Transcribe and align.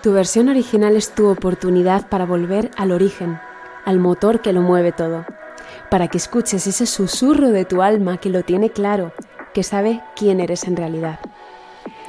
Tu 0.00 0.12
versión 0.12 0.48
original 0.48 0.94
es 0.96 1.10
tu 1.10 1.26
oportunidad 1.26 2.08
para 2.08 2.24
volver 2.24 2.70
al 2.76 2.92
origen, 2.92 3.40
al 3.84 3.98
motor 3.98 4.40
que 4.40 4.52
lo 4.52 4.62
mueve 4.62 4.92
todo, 4.92 5.26
para 5.90 6.06
que 6.06 6.18
escuches 6.18 6.68
ese 6.68 6.86
susurro 6.86 7.48
de 7.48 7.64
tu 7.64 7.82
alma 7.82 8.18
que 8.18 8.30
lo 8.30 8.44
tiene 8.44 8.70
claro, 8.70 9.12
que 9.52 9.64
sabe 9.64 10.00
quién 10.14 10.38
eres 10.38 10.68
en 10.68 10.76
realidad. 10.76 11.18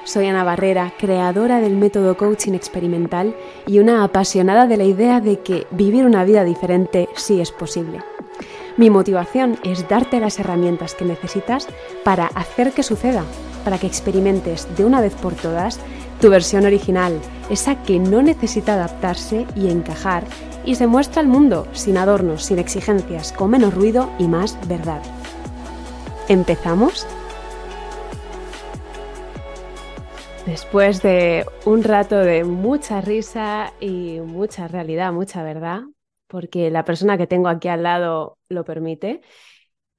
Soy 0.04 0.28
Ana 0.28 0.44
Barrera, 0.44 0.94
creadora 1.00 1.62
del 1.62 1.78
método 1.78 2.16
coaching 2.16 2.54
experimental 2.54 3.36
y 3.66 3.80
una 3.80 4.04
apasionada 4.04 4.68
de 4.68 4.78
la 4.78 4.84
idea 4.84 5.20
de 5.20 5.40
que 5.40 5.66
vivir 5.71 6.06
una 6.06 6.24
vida 6.24 6.44
diferente 6.44 7.10
sí 7.16 7.42
es 7.42 7.52
posible. 7.52 8.04
Mi 8.78 8.92
motivación 8.92 9.58
es 9.64 9.90
darte 9.90 10.20
las 10.20 10.40
herramientas 10.40 10.94
que 10.94 11.06
necesitas 11.06 11.68
para 12.04 12.28
hacer 12.28 12.71
que 12.71 12.84
suceda, 12.84 13.24
para 13.64 13.78
que 13.78 13.88
experimentes 13.88 14.68
de 14.76 14.86
una 14.86 15.02
vez 15.02 15.14
por 15.16 15.34
todas 15.34 15.80
tu 16.20 16.30
versión 16.30 16.66
original, 16.66 17.20
esa 17.50 17.82
que 17.84 18.00
no 18.00 18.21
necesita 18.21 18.73
adaptarse 18.73 19.45
y 19.55 19.70
encajar 19.70 20.23
y 20.66 20.76
se 20.76 20.88
muestra 20.88 21.22
al 21.22 21.27
mundo 21.27 21.68
sin 21.72 21.98
adornos, 21.98 22.44
sin 22.44 22.59
exigencias, 22.59 23.32
con 23.32 23.52
menos 23.52 23.73
ruido 23.73 24.09
y 24.20 24.27
más 24.27 24.58
verdad. 24.68 25.02
¿Empezamos? 26.27 27.08
Después 30.46 31.02
de 31.02 31.46
un 31.66 31.84
rato 31.84 32.18
de 32.18 32.44
mucha 32.44 33.02
risa 33.02 33.73
y 33.80 34.20
mucha 34.20 34.68
realidad, 34.68 35.13
mucha 35.13 35.44
verdad, 35.44 35.82
porque 36.27 36.70
la 36.70 36.85
persona 36.85 37.18
que 37.18 37.27
tengo 37.27 37.49
aquí 37.49 37.68
al 37.68 37.84
lado 37.84 38.38
lo 38.49 38.63
permite, 38.63 39.21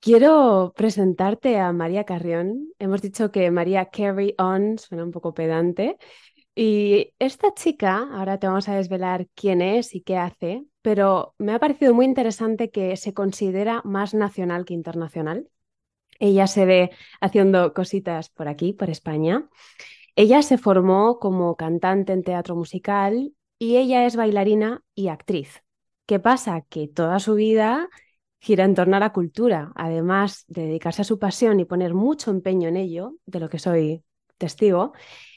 quiero 0.01 0.73
presentarte 0.77 1.59
a 1.59 1.73
María 1.73 2.05
Carrión. 2.05 2.73
Hemos 2.79 3.03
dicho 3.03 3.31
que 3.31 3.51
María 3.51 3.87
Carry 3.91 4.35
On 4.39 4.79
suena 4.79 5.05
un 5.05 5.11
poco 5.13 5.35
pedante, 5.35 5.99
y 6.55 7.15
esta 7.19 7.55
chica, 7.55 8.09
ahora 8.13 8.39
te 8.39 8.47
vamos 8.47 8.69
a 8.69 8.75
desvelar 8.75 9.29
quién 9.35 9.63
es 9.63 9.95
y 9.95 10.03
qué 10.03 10.17
hace, 10.17 10.65
pero 10.83 11.35
me 11.39 11.55
ha 11.55 11.59
parecido 11.59 11.95
muy 11.95 12.05
interesante 12.05 12.71
que 12.71 12.97
se 12.97 13.15
considera 13.15 13.83
más 13.85 14.15
nacional 14.15 14.65
que 14.65 14.75
internacional. 14.75 15.49
Ella 16.19 16.47
se 16.47 16.67
ve 16.67 16.91
haciendo 17.21 17.73
cositas 17.73 18.29
por 18.31 18.49
aquí, 18.49 18.73
por 18.73 18.91
España. 18.91 19.49
Ella 20.17 20.43
se 20.43 20.59
formó 20.59 21.19
como 21.19 21.57
cantante 21.57 22.13
en 22.13 22.25
teatro 22.25 22.57
musical 22.57 23.33
y 23.59 23.77
ella 23.77 24.05
es 24.05 24.17
bailarina 24.17 24.83
y 24.95 25.09
actriz. 25.09 25.63
¿Qué 26.05 26.19
pasa? 26.19 26.63
Que 26.69 26.89
toda 26.89 27.21
su 27.21 27.35
vida 27.35 27.89
gira 28.41 28.65
en 28.65 28.75
torno 28.75 28.97
a 28.97 29.01
la 29.01 29.13
cultura, 29.13 29.73
además 29.77 30.45
de 30.49 30.63
dedicarse 30.63 31.03
a 31.03 31.05
su 31.05 31.19
pasión 31.19 31.61
y 31.61 31.65
poner 31.65 31.95
mucho 31.95 32.31
empeño 32.31 32.69
en 32.69 32.77
ello, 32.77 33.15
de 33.27 33.41
lo 33.41 33.49
que 33.49 33.59
soy 33.59 34.05
testigo, 34.39 34.93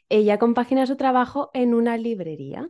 ella 0.09 0.39
compagina 0.39 0.85
su 0.85 0.95
trabajo 0.97 1.51
en 1.53 1.73
una 1.73 1.97
librería. 1.97 2.69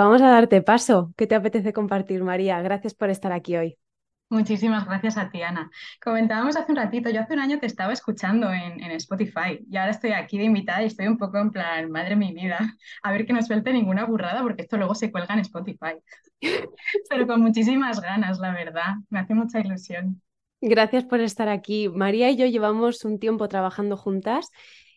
Vamos 0.00 0.20
a 0.22 0.28
darte 0.30 0.62
paso. 0.62 1.12
¿Qué 1.16 1.26
te 1.26 1.34
apetece 1.34 1.72
compartir, 1.72 2.22
María? 2.22 2.60
Gracias 2.62 2.94
por 2.94 3.10
estar 3.10 3.32
aquí 3.32 3.56
hoy. 3.56 3.78
Muchísimas 4.28 4.84
gracias 4.86 5.16
a 5.18 5.30
ti, 5.30 5.42
Ana. 5.42 5.70
Comentábamos 6.02 6.56
hace 6.56 6.72
un 6.72 6.76
ratito, 6.76 7.10
yo 7.10 7.20
hace 7.20 7.34
un 7.34 7.38
año 7.38 7.60
te 7.60 7.66
estaba 7.66 7.92
escuchando 7.92 8.52
en, 8.52 8.82
Spotify 8.92 9.64
y 9.70 9.76
ahora 9.76 9.92
estoy 9.92 10.12
aquí 10.12 10.36
de 10.36 10.44
invitada 10.44 10.82
y 10.82 10.86
estoy 10.86 11.06
un 11.06 11.16
poco 11.16 11.38
en 11.38 11.50
plan, 11.50 11.90
madre 11.92 12.16
mi 12.16 12.32
vida, 12.32 12.58
a 13.04 13.12
ver 13.12 13.24
que 13.24 13.32
no 13.32 13.42
suelte 13.42 13.72
ninguna 13.72 14.04
burrada 14.04 14.42
porque 14.42 14.62
esto 14.62 14.78
luego 14.78 14.96
se 14.96 15.12
cuelga 15.12 15.34
en 15.34 15.40
Spotify. 15.40 15.94
Pero 17.08 17.26
con 17.28 17.40
muchísimas 17.40 18.00
ganas, 18.00 18.40
la 18.40 18.52
verdad, 18.52 18.96
me 19.10 19.20
hace 19.20 19.34
mucha 19.34 19.60
ilusión. 19.60 20.20
Gracias 20.60 21.04
por 21.04 21.20
estar 21.20 21.48
aquí. 21.48 21.88
María 21.88 22.28
y 22.30 22.36
yo 22.36 22.46
llevamos 22.46 23.04
un 23.04 23.20
tiempo 23.20 23.46
trabajando 23.46 23.96
juntas 23.96 24.50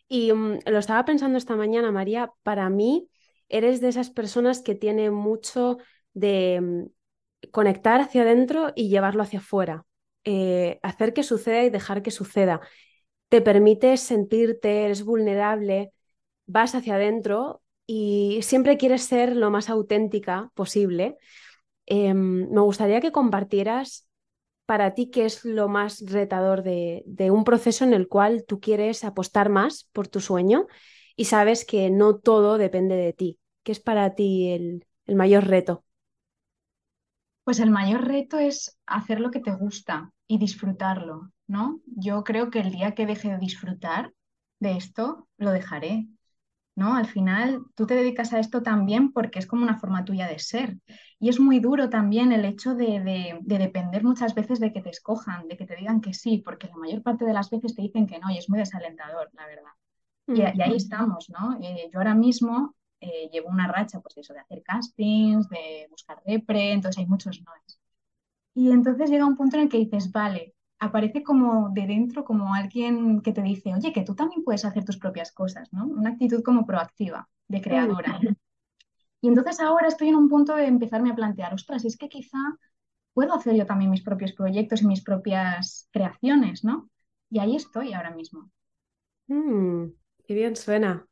y 0.07 0.33
mm, 0.33 0.59
lo 0.65 0.79
estaba 0.79 1.05
pensando 1.05 1.37
esta 1.37 1.55
mañana, 1.55 1.91
María, 1.91 2.31
para 2.41 2.69
mí 2.71 3.09
eres 3.47 3.79
de 3.79 3.89
esas 3.89 4.09
personas 4.09 4.61
que 4.63 4.73
tiene 4.73 5.11
mucho 5.11 5.77
de 6.13 6.61
mm, 6.61 6.98
conectar 7.51 8.01
hacia 8.01 8.23
adentro 8.23 8.73
y 8.75 8.89
llevarlo 8.89 9.23
hacia 9.23 9.39
afuera, 9.39 9.85
eh, 10.23 10.79
hacer 10.83 11.13
que 11.13 11.23
suceda 11.23 11.63
y 11.63 11.69
dejar 11.69 12.01
que 12.01 12.11
suceda. 12.11 12.61
Te 13.29 13.41
permite 13.41 13.97
sentirte, 13.97 14.85
eres 14.85 15.03
vulnerable, 15.03 15.93
vas 16.47 16.75
hacia 16.75 16.95
adentro 16.95 17.61
y 17.87 18.39
siempre 18.43 18.77
quieres 18.77 19.03
ser 19.03 19.35
lo 19.35 19.51
más 19.51 19.69
auténtica 19.69 20.51
posible. 20.55 21.17
Em, 21.85 22.49
me 22.51 22.61
gustaría 22.61 23.01
que 23.01 23.11
compartieras 23.11 24.07
para 24.65 24.93
ti 24.93 25.09
qué 25.09 25.25
es 25.25 25.45
lo 25.45 25.67
más 25.67 26.01
retador 26.05 26.63
de, 26.63 27.03
un 27.31 27.43
proceso 27.43 27.83
en 27.85 27.93
el 27.93 28.07
cual 28.07 28.45
tú 28.47 28.59
quieres 28.59 29.03
apostar 29.03 29.49
más 29.49 29.89
por 29.93 30.07
tu 30.07 30.19
sueño 30.21 30.67
y 31.15 31.25
sabes 31.25 31.65
que 31.65 31.89
no 31.89 32.17
todo 32.17 32.57
depende 32.59 32.95
de 32.95 33.13
ti. 33.13 33.39
¿Qué 33.63 33.71
es 33.71 33.79
para 33.79 34.15
ti 34.15 34.49
el 34.51 35.15
mayor 35.15 35.47
reto? 35.47 35.83
Pues 37.49 37.59
el 37.61 37.71
mayor 37.71 38.07
reto 38.07 38.37
es 38.37 38.77
hacer 38.85 39.19
lo 39.19 39.31
que 39.31 39.39
te 39.39 39.49
gusta 39.49 40.11
y 40.27 40.37
disfrutarlo, 40.37 41.31
¿no? 41.47 41.81
Yo 41.87 42.23
creo 42.23 42.51
que 42.51 42.59
el 42.59 42.69
día 42.69 42.93
que 42.93 43.07
deje 43.07 43.29
de 43.29 43.39
disfrutar 43.39 44.13
de 44.59 44.77
esto, 44.77 45.27
lo 45.37 45.49
dejaré. 45.49 46.05
¿no? 46.75 46.95
Al 46.95 47.07
final 47.07 47.63
tú 47.73 47.87
te 47.87 47.95
dedicas 47.95 48.33
a 48.33 48.39
esto 48.39 48.61
también 48.61 49.11
porque 49.13 49.39
es 49.39 49.47
como 49.47 49.63
una 49.63 49.79
forma 49.79 50.05
tuya 50.05 50.27
de 50.27 50.37
ser. 50.37 50.77
Y 51.19 51.29
es 51.29 51.39
muy 51.39 51.59
duro 51.59 51.89
también 51.89 52.33
el 52.33 52.45
hecho 52.45 52.75
de, 52.75 53.39
depender 53.41 54.03
muchas 54.03 54.35
veces 54.35 54.59
de 54.59 54.71
que 54.71 54.83
te 54.83 54.91
escojan, 54.91 55.47
de 55.47 55.57
que 55.57 55.65
te 55.65 55.75
digan 55.75 56.01
que 56.01 56.13
sí, 56.13 56.43
porque 56.45 56.67
la 56.67 56.77
mayor 56.77 57.01
parte 57.01 57.25
de 57.25 57.33
las 57.33 57.49
veces 57.49 57.73
te 57.73 57.81
dicen 57.81 58.05
que 58.05 58.19
no 58.19 58.29
y 58.29 58.37
es 58.37 58.47
muy 58.47 58.59
desalentador, 58.59 59.27
la 59.33 59.47
verdad. 59.47 60.51
Y, 60.55 60.61
ahí 60.61 60.75
estamos, 60.75 61.31
¿no? 61.31 61.57
Eh, 61.59 61.89
yo 61.91 61.97
ahora 61.97 62.13
mismo 62.13 62.75
eh, 63.01 63.29
llevo 63.31 63.49
una 63.49 63.67
racha, 63.67 63.99
pues 64.01 64.17
eso, 64.17 64.33
de 64.33 64.39
hacer 64.39 64.63
castings, 64.63 65.49
de 65.49 65.87
buscar 65.89 66.21
repre, 66.25 66.71
entonces 66.73 66.99
hay 66.99 67.07
muchos 67.07 67.41
noes. 67.43 67.79
Y 68.53 68.71
entonces 68.71 69.09
llega 69.09 69.25
un 69.25 69.37
punto 69.37 69.57
en 69.57 69.63
el 69.63 69.69
que 69.69 69.77
dices, 69.79 70.11
vale, 70.11 70.55
aparece 70.79 71.23
como 71.23 71.69
de 71.71 71.87
dentro, 71.87 72.25
como 72.25 72.53
alguien 72.53 73.21
que 73.21 73.33
te 73.33 73.41
dice, 73.41 73.73
oye, 73.73 73.93
que 73.93 74.03
tú 74.03 74.15
también 74.15 74.43
puedes 74.43 74.65
hacer 74.65 74.85
tus 74.85 74.97
propias 74.97 75.31
cosas, 75.31 75.71
¿no? 75.73 75.85
Una 75.87 76.11
actitud 76.11 76.43
como 76.43 76.65
proactiva, 76.65 77.29
de 77.47 77.61
creadora. 77.61 78.19
Y 79.21 79.27
entonces 79.27 79.59
ahora 79.59 79.87
estoy 79.87 80.09
en 80.09 80.15
un 80.15 80.29
punto 80.29 80.55
de 80.55 80.65
empezarme 80.65 81.11
a 81.11 81.15
plantear, 81.15 81.53
ostras, 81.53 81.85
es 81.85 81.97
que 81.97 82.09
quizá 82.09 82.37
puedo 83.13 83.33
hacer 83.33 83.55
yo 83.55 83.65
también 83.65 83.91
mis 83.91 84.03
propios 84.03 84.33
proyectos 84.33 84.81
y 84.81 84.87
mis 84.87 85.03
propias 85.03 85.89
creaciones, 85.91 86.63
¿no? 86.63 86.89
Y 87.29 87.39
ahí 87.39 87.55
estoy 87.55 87.93
ahora 87.93 88.11
mismo. 88.11 88.49
Mm, 89.27 89.89
qué 90.25 90.33
bien 90.33 90.55
suena. 90.55 91.05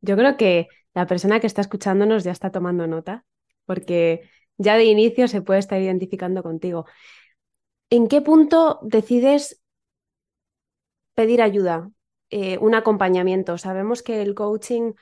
Yo 0.00 0.16
creo 0.16 0.36
que 0.36 0.68
la 0.96 1.06
persona 1.06 1.40
que 1.40 1.46
está 1.46 1.60
escuchándonos 1.60 2.24
ya 2.24 2.32
está 2.32 2.50
tomando 2.50 2.86
nota, 2.86 3.26
porque 3.66 4.30
ya 4.56 4.78
de 4.78 4.86
inicio 4.86 5.28
se 5.28 5.42
puede 5.42 5.60
estar 5.60 5.78
identificando 5.78 6.42
contigo. 6.42 6.86
¿En 7.90 8.08
qué 8.08 8.22
punto 8.22 8.80
decides 8.82 9.60
pedir 11.12 11.42
ayuda, 11.42 11.90
eh, 12.30 12.56
un 12.58 12.74
acompañamiento? 12.74 13.58
Sabemos 13.58 14.02
que 14.02 14.22
el 14.22 14.34
coaching 14.34 14.94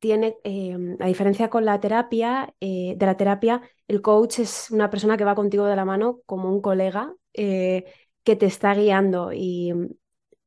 tiene, 0.00 0.36
eh, 0.42 0.76
a 0.98 1.06
diferencia 1.06 1.48
con 1.48 1.64
la 1.64 1.78
terapia, 1.78 2.52
eh, 2.58 2.94
de 2.96 3.06
la 3.06 3.16
terapia, 3.16 3.62
el 3.86 4.02
coach 4.02 4.40
es 4.40 4.72
una 4.72 4.90
persona 4.90 5.16
que 5.16 5.24
va 5.24 5.36
contigo 5.36 5.66
de 5.66 5.76
la 5.76 5.84
mano 5.84 6.22
como 6.26 6.50
un 6.50 6.60
colega 6.60 7.14
que 7.32 8.36
te 8.36 8.46
está 8.46 8.74
guiando 8.74 9.32
y 9.32 9.72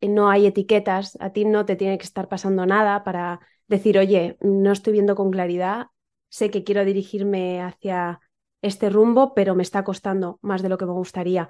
no 0.02 0.30
hay 0.30 0.46
etiquetas, 0.46 1.18
a 1.22 1.32
ti 1.32 1.46
no 1.46 1.66
te 1.66 1.78
tiene 1.78 1.98
que 1.98 2.06
estar 2.06 2.28
pasando 2.28 2.66
nada 2.66 3.04
para 3.06 3.40
decir, 3.68 3.98
oye, 3.98 4.38
no 4.42 4.72
estoy 4.72 4.94
viendo 4.94 5.16
con 5.16 5.32
claridad, 5.32 5.88
sé 6.30 6.52
que 6.52 6.64
quiero 6.64 6.86
dirigirme 6.86 7.62
hacia 7.62 8.20
este 8.62 8.90
rumbo, 8.90 9.34
pero 9.34 9.56
me 9.56 9.64
está 9.64 9.84
costando 9.84 10.40
más 10.42 10.62
de 10.62 10.70
lo 10.70 10.78
que 10.78 10.86
me 10.86 10.94
gustaría. 10.94 11.50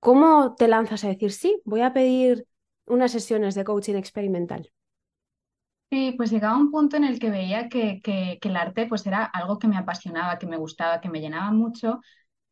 ¿Cómo 0.00 0.54
te 0.56 0.68
lanzas 0.68 1.04
a 1.04 1.08
decir, 1.08 1.32
sí, 1.32 1.60
voy 1.64 1.82
a 1.82 1.92
pedir 1.92 2.46
unas 2.86 3.12
sesiones 3.12 3.54
de 3.54 3.64
coaching 3.64 3.94
experimental? 3.94 4.72
Sí, 5.90 6.14
pues 6.16 6.30
llegaba 6.30 6.56
un 6.56 6.70
punto 6.70 6.96
en 6.96 7.04
el 7.04 7.18
que 7.18 7.30
veía 7.30 7.68
que, 7.68 8.00
que, 8.02 8.38
el 8.40 8.56
arte 8.56 8.86
pues 8.86 9.06
era 9.06 9.24
algo 9.24 9.58
que 9.58 9.68
me 9.68 9.76
apasionaba, 9.76 10.38
que 10.38 10.46
me 10.46 10.56
gustaba, 10.56 11.00
que 11.02 11.10
me 11.10 11.20
llenaba 11.20 11.50
mucho, 11.52 12.00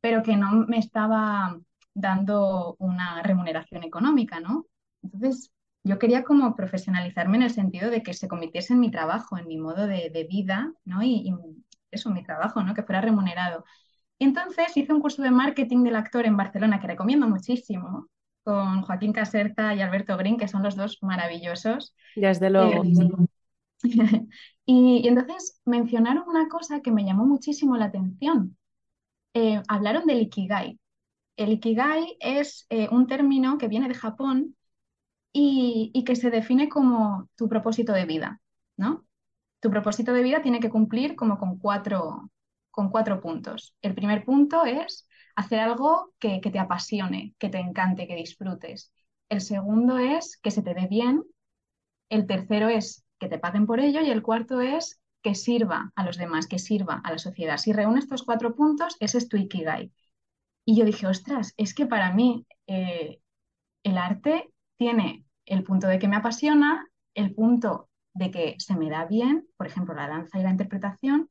pero 0.00 0.22
que 0.22 0.36
no 0.36 0.66
me 0.66 0.78
estaba 0.78 1.58
dando 1.94 2.76
una 2.78 3.22
remuneración 3.22 3.82
económica, 3.82 4.40
¿no? 4.40 4.66
Entonces, 5.02 5.50
yo 5.82 5.98
quería 5.98 6.24
como 6.24 6.54
profesionalizarme 6.56 7.38
en 7.38 7.44
el 7.44 7.50
sentido 7.50 7.90
de 7.90 8.02
que 8.02 8.14
se 8.14 8.28
convirtiese 8.28 8.74
en 8.74 8.80
mi 8.80 8.90
trabajo, 8.90 9.38
en 9.38 9.46
mi 9.46 9.56
modo 9.56 9.86
de, 9.86 10.10
de 10.10 10.24
vida, 10.24 10.72
¿no? 10.84 11.02
y, 11.02 11.32
eso, 11.90 12.10
mi 12.10 12.22
trabajo, 12.22 12.62
¿no? 12.62 12.74
Que 12.74 12.82
fuera 12.82 13.00
remunerado. 13.00 13.64
Entonces 14.18 14.76
hice 14.76 14.92
un 14.92 15.00
curso 15.00 15.22
de 15.22 15.30
marketing 15.30 15.82
del 15.82 15.96
actor 15.96 16.26
en 16.26 16.36
Barcelona 16.36 16.80
que 16.80 16.86
recomiendo 16.86 17.26
muchísimo, 17.28 18.08
con 18.44 18.82
Joaquín 18.82 19.12
Caserta 19.12 19.74
y 19.74 19.80
Alberto 19.80 20.16
Green, 20.16 20.36
que 20.36 20.48
son 20.48 20.62
los 20.62 20.76
dos 20.76 20.98
maravillosos. 21.02 21.94
Desde 22.16 22.50
luego. 22.50 22.84
Eh, 22.84 22.92
y, 24.66 25.08
entonces 25.08 25.60
mencionaron 25.64 26.24
una 26.28 26.48
cosa 26.48 26.80
que 26.80 26.90
me 26.90 27.04
llamó 27.04 27.24
muchísimo 27.24 27.76
la 27.76 27.86
atención. 27.86 28.56
Eh, 29.34 29.62
hablaron 29.68 30.06
del 30.06 30.20
Ikigai. 30.20 30.78
El 31.36 31.52
Ikigai 31.52 32.16
es 32.20 32.66
eh, 32.68 32.88
un 32.90 33.06
término 33.06 33.56
que 33.56 33.68
viene 33.68 33.88
de 33.88 33.94
Japón 33.94 34.56
y, 35.32 36.04
que 36.04 36.16
se 36.16 36.30
define 36.30 36.68
como 36.68 37.28
tu 37.36 37.48
propósito 37.48 37.92
de 37.92 38.04
vida, 38.06 38.40
¿no? 38.76 39.04
tu 39.60 39.70
propósito 39.70 40.12
de 40.12 40.22
vida 40.22 40.42
tiene 40.42 40.60
que 40.60 40.70
cumplir 40.70 41.14
como 41.14 41.38
con 41.38 41.58
cuatro, 41.58 42.30
con 42.70 42.90
cuatro 42.90 43.20
puntos. 43.20 43.76
El 43.82 43.94
primer 43.94 44.24
punto 44.24 44.64
es 44.64 45.06
hacer 45.36 45.60
algo 45.60 46.12
que, 46.18 46.40
que 46.40 46.50
te 46.50 46.58
apasione, 46.58 47.34
que 47.38 47.50
te 47.50 47.58
encante, 47.58 48.08
que 48.08 48.16
disfrutes. 48.16 48.92
El 49.28 49.42
segundo 49.42 49.98
es 49.98 50.38
que 50.38 50.50
se 50.50 50.62
te 50.62 50.74
dé 50.74 50.86
bien. 50.86 51.22
El 52.08 52.26
tercero 52.26 52.68
es 52.68 53.04
que 53.18 53.28
te 53.28 53.38
paguen 53.38 53.66
por 53.66 53.80
ello. 53.80 54.00
Y 54.00 54.10
el 54.10 54.22
cuarto 54.22 54.60
es 54.60 55.00
que 55.22 55.34
sirva 55.34 55.92
a 55.94 56.04
los 56.04 56.16
demás, 56.16 56.46
que 56.46 56.58
sirva 56.58 57.00
a 57.04 57.12
la 57.12 57.18
sociedad. 57.18 57.58
Si 57.58 57.72
reúne 57.72 58.00
estos 58.00 58.24
cuatro 58.24 58.54
puntos, 58.56 58.96
ese 58.98 59.18
es 59.18 59.28
tu 59.28 59.36
Ikigai. 59.36 59.92
Y 60.64 60.76
yo 60.76 60.84
dije, 60.84 61.06
ostras, 61.06 61.52
es 61.58 61.74
que 61.74 61.86
para 61.86 62.12
mí 62.12 62.46
eh, 62.66 63.20
el 63.82 63.98
arte 63.98 64.50
tiene 64.80 65.26
el 65.44 65.62
punto 65.62 65.88
de 65.88 65.98
que 65.98 66.08
me 66.08 66.16
apasiona, 66.16 66.86
el 67.12 67.34
punto 67.34 67.90
de 68.14 68.30
que 68.30 68.54
se 68.58 68.74
me 68.76 68.88
da 68.88 69.04
bien, 69.04 69.46
por 69.58 69.66
ejemplo, 69.66 69.94
la 69.94 70.08
danza 70.08 70.38
y 70.40 70.42
la 70.42 70.50
interpretación. 70.50 71.28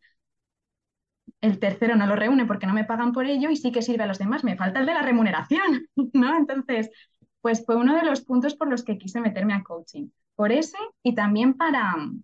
El 1.42 1.58
tercero 1.58 1.96
no 1.96 2.06
lo 2.06 2.16
reúne 2.16 2.46
porque 2.46 2.68
no 2.68 2.74
me 2.76 2.84
pagan 2.84 3.12
por 3.12 3.26
ello 3.26 3.50
y 3.50 3.56
sí 3.56 3.72
que 3.72 3.82
sirve 3.82 4.04
a 4.04 4.08
los 4.08 4.20
demás. 4.20 4.44
Me 4.44 4.56
falta 4.56 4.80
el 4.80 4.86
de 4.86 4.94
la 4.94 5.02
remuneración, 5.02 5.88
¿no? 6.14 6.38
Entonces, 6.38 6.92
pues 7.42 7.66
fue 7.66 7.76
uno 7.76 7.96
de 7.96 8.04
los 8.04 8.22
puntos 8.22 8.54
por 8.54 8.70
los 8.70 8.84
que 8.84 9.00
quise 9.00 9.20
meterme 9.20 9.56
a 9.56 9.64
coaching. 9.64 10.10
Por 10.36 10.52
ese 10.52 10.78
y 11.02 11.16
también 11.16 11.56
para 11.56 11.98
mm, 11.98 12.24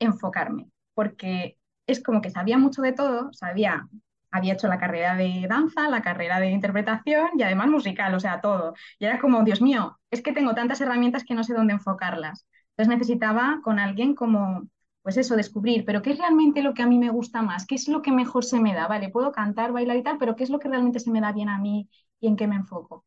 enfocarme, 0.00 0.72
porque 0.94 1.56
es 1.86 2.02
como 2.02 2.20
que 2.20 2.30
sabía 2.30 2.58
mucho 2.58 2.82
de 2.82 2.92
todo, 2.94 3.32
sabía 3.32 3.88
había 4.30 4.54
hecho 4.54 4.68
la 4.68 4.78
carrera 4.78 5.16
de 5.16 5.46
danza, 5.48 5.88
la 5.88 6.02
carrera 6.02 6.40
de 6.40 6.50
interpretación 6.50 7.30
y 7.36 7.42
además 7.42 7.68
musical, 7.68 8.14
o 8.14 8.20
sea, 8.20 8.40
todo. 8.40 8.74
Y 8.98 9.04
era 9.04 9.18
como, 9.18 9.42
Dios 9.42 9.60
mío, 9.60 9.98
es 10.10 10.22
que 10.22 10.32
tengo 10.32 10.54
tantas 10.54 10.80
herramientas 10.80 11.24
que 11.24 11.34
no 11.34 11.44
sé 11.44 11.54
dónde 11.54 11.74
enfocarlas. 11.74 12.46
Entonces 12.70 12.98
necesitaba 12.98 13.60
con 13.62 13.78
alguien 13.78 14.14
como, 14.14 14.68
pues 15.02 15.16
eso, 15.16 15.36
descubrir, 15.36 15.84
pero 15.84 16.02
¿qué 16.02 16.12
es 16.12 16.18
realmente 16.18 16.62
lo 16.62 16.74
que 16.74 16.82
a 16.82 16.86
mí 16.86 16.98
me 16.98 17.10
gusta 17.10 17.42
más? 17.42 17.66
¿Qué 17.66 17.74
es 17.74 17.88
lo 17.88 18.02
que 18.02 18.12
mejor 18.12 18.44
se 18.44 18.60
me 18.60 18.74
da? 18.74 18.86
Vale, 18.86 19.10
puedo 19.10 19.32
cantar, 19.32 19.72
bailar 19.72 19.96
y 19.96 20.02
tal, 20.02 20.18
pero 20.18 20.36
¿qué 20.36 20.44
es 20.44 20.50
lo 20.50 20.58
que 20.58 20.68
realmente 20.68 21.00
se 21.00 21.10
me 21.10 21.20
da 21.20 21.32
bien 21.32 21.48
a 21.48 21.58
mí 21.58 21.88
y 22.20 22.28
en 22.28 22.36
qué 22.36 22.46
me 22.46 22.56
enfoco? 22.56 23.04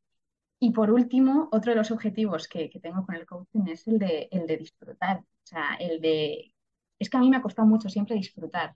Y 0.60 0.72
por 0.72 0.92
último, 0.92 1.50
otro 1.52 1.72
de 1.72 1.78
los 1.78 1.92
objetivos 1.92 2.48
que, 2.48 2.70
tengo 2.82 3.06
con 3.06 3.16
el 3.16 3.26
coaching 3.26 3.68
es 3.68 3.88
el 3.88 4.00
de, 4.00 4.30
el 4.32 4.48
de 4.48 4.58
disfrutar. 4.58 5.20
O 5.20 5.46
sea, 5.46 5.76
el 5.80 6.00
de... 6.00 6.54
Es 6.98 7.10
que 7.10 7.18
a 7.18 7.20
mí 7.20 7.30
me 7.30 7.38
ha 7.38 7.42
costado 7.42 7.68
mucho 7.68 7.90
siempre 7.90 8.16
disfrutar. 8.16 8.76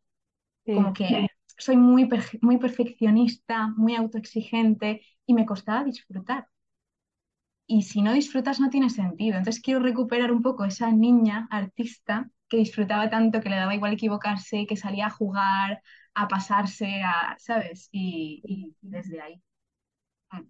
Como 0.65 0.91
que 0.91 1.27
soy 1.57 1.77
muy, 1.77 2.09
muy 2.41 2.57
perfeccionista, 2.57 3.67
muy 3.75 3.95
autoexigente 3.95 5.01
y 5.25 5.33
me 5.33 5.45
costaba 5.45 5.83
disfrutar. 5.83 6.47
Y 7.65 7.81
si 7.81 8.01
no 8.01 8.13
disfrutas 8.13 8.59
no 8.59 8.69
tiene 8.69 8.89
sentido. 8.89 9.37
Entonces 9.37 9.61
quiero 9.61 9.81
recuperar 9.81 10.31
un 10.31 10.41
poco 10.41 10.63
esa 10.63 10.91
niña 10.91 11.47
artista 11.51 12.29
que 12.47 12.57
disfrutaba 12.57 13.09
tanto, 13.09 13.41
que 13.41 13.49
le 13.49 13.57
daba 13.57 13.75
igual 13.75 13.93
equivocarse, 13.93 14.65
que 14.65 14.77
salía 14.77 15.07
a 15.07 15.09
jugar, 15.09 15.81
a 16.13 16.27
pasarse, 16.29 17.01
a, 17.03 17.35
¿sabes? 17.39 17.89
Y, 17.91 18.73
desde 18.81 19.21
ahí. 19.21 19.41
Mm. 20.31 20.43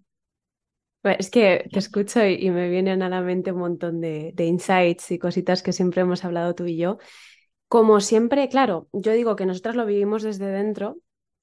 Pues 1.02 1.16
es 1.18 1.30
que 1.30 1.68
te 1.72 1.78
escucho 1.80 2.24
y, 2.24 2.50
me 2.50 2.68
vienen 2.68 3.02
a 3.02 3.08
la 3.08 3.20
mente 3.20 3.50
un 3.50 3.58
montón 3.58 4.00
de, 4.00 4.32
de 4.34 4.44
insights 4.46 5.10
y 5.10 5.18
cositas 5.18 5.62
que 5.62 5.72
siempre 5.72 6.02
hemos 6.02 6.24
hablado 6.24 6.54
tú 6.54 6.66
y 6.66 6.76
yo. 6.76 6.98
Como 7.68 8.00
siempre, 8.00 8.48
claro, 8.48 8.88
yo 8.92 9.12
digo 9.12 9.36
que 9.36 9.46
nosotras 9.46 9.76
lo 9.76 9.84
vivimos 9.84 10.22
desde 10.22 10.46
dentro 10.46 10.98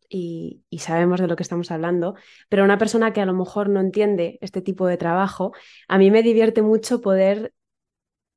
y, 0.10 0.64
sabemos 0.80 1.20
de 1.20 1.28
lo 1.28 1.36
que 1.36 1.44
estamos 1.44 1.72
hablando, 1.72 2.16
pero 2.50 2.64
una 2.64 2.78
persona 2.78 3.14
que 3.14 3.22
a 3.22 3.26
lo 3.26 3.34
mejor 3.34 3.70
no 3.70 3.80
entiende 3.80 4.38
este 4.42 4.62
tipo 4.62 4.88
de 4.88 4.98
trabajo, 4.98 5.54
a 5.88 5.98
mí 5.98 6.12
me 6.12 6.24
divierte 6.24 6.62
mucho 6.62 7.02
poder 7.02 7.54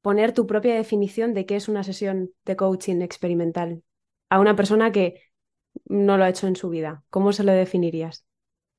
poner 0.02 0.32
tu 0.32 0.46
propia 0.46 0.74
definición 0.74 1.34
de 1.34 1.46
qué 1.46 1.56
es 1.56 1.68
una 1.68 1.82
sesión 1.82 2.30
de 2.44 2.56
coaching 2.56 3.00
experimental 3.00 3.82
a 4.30 4.38
una 4.40 4.54
persona 4.54 4.92
que 4.92 5.22
no 5.86 6.16
lo 6.16 6.24
ha 6.24 6.28
hecho 6.28 6.46
en 6.46 6.56
su 6.56 6.68
vida. 6.68 7.02
¿Cómo 7.10 7.32
se 7.32 7.44
lo 7.44 7.52
definirías? 7.52 8.24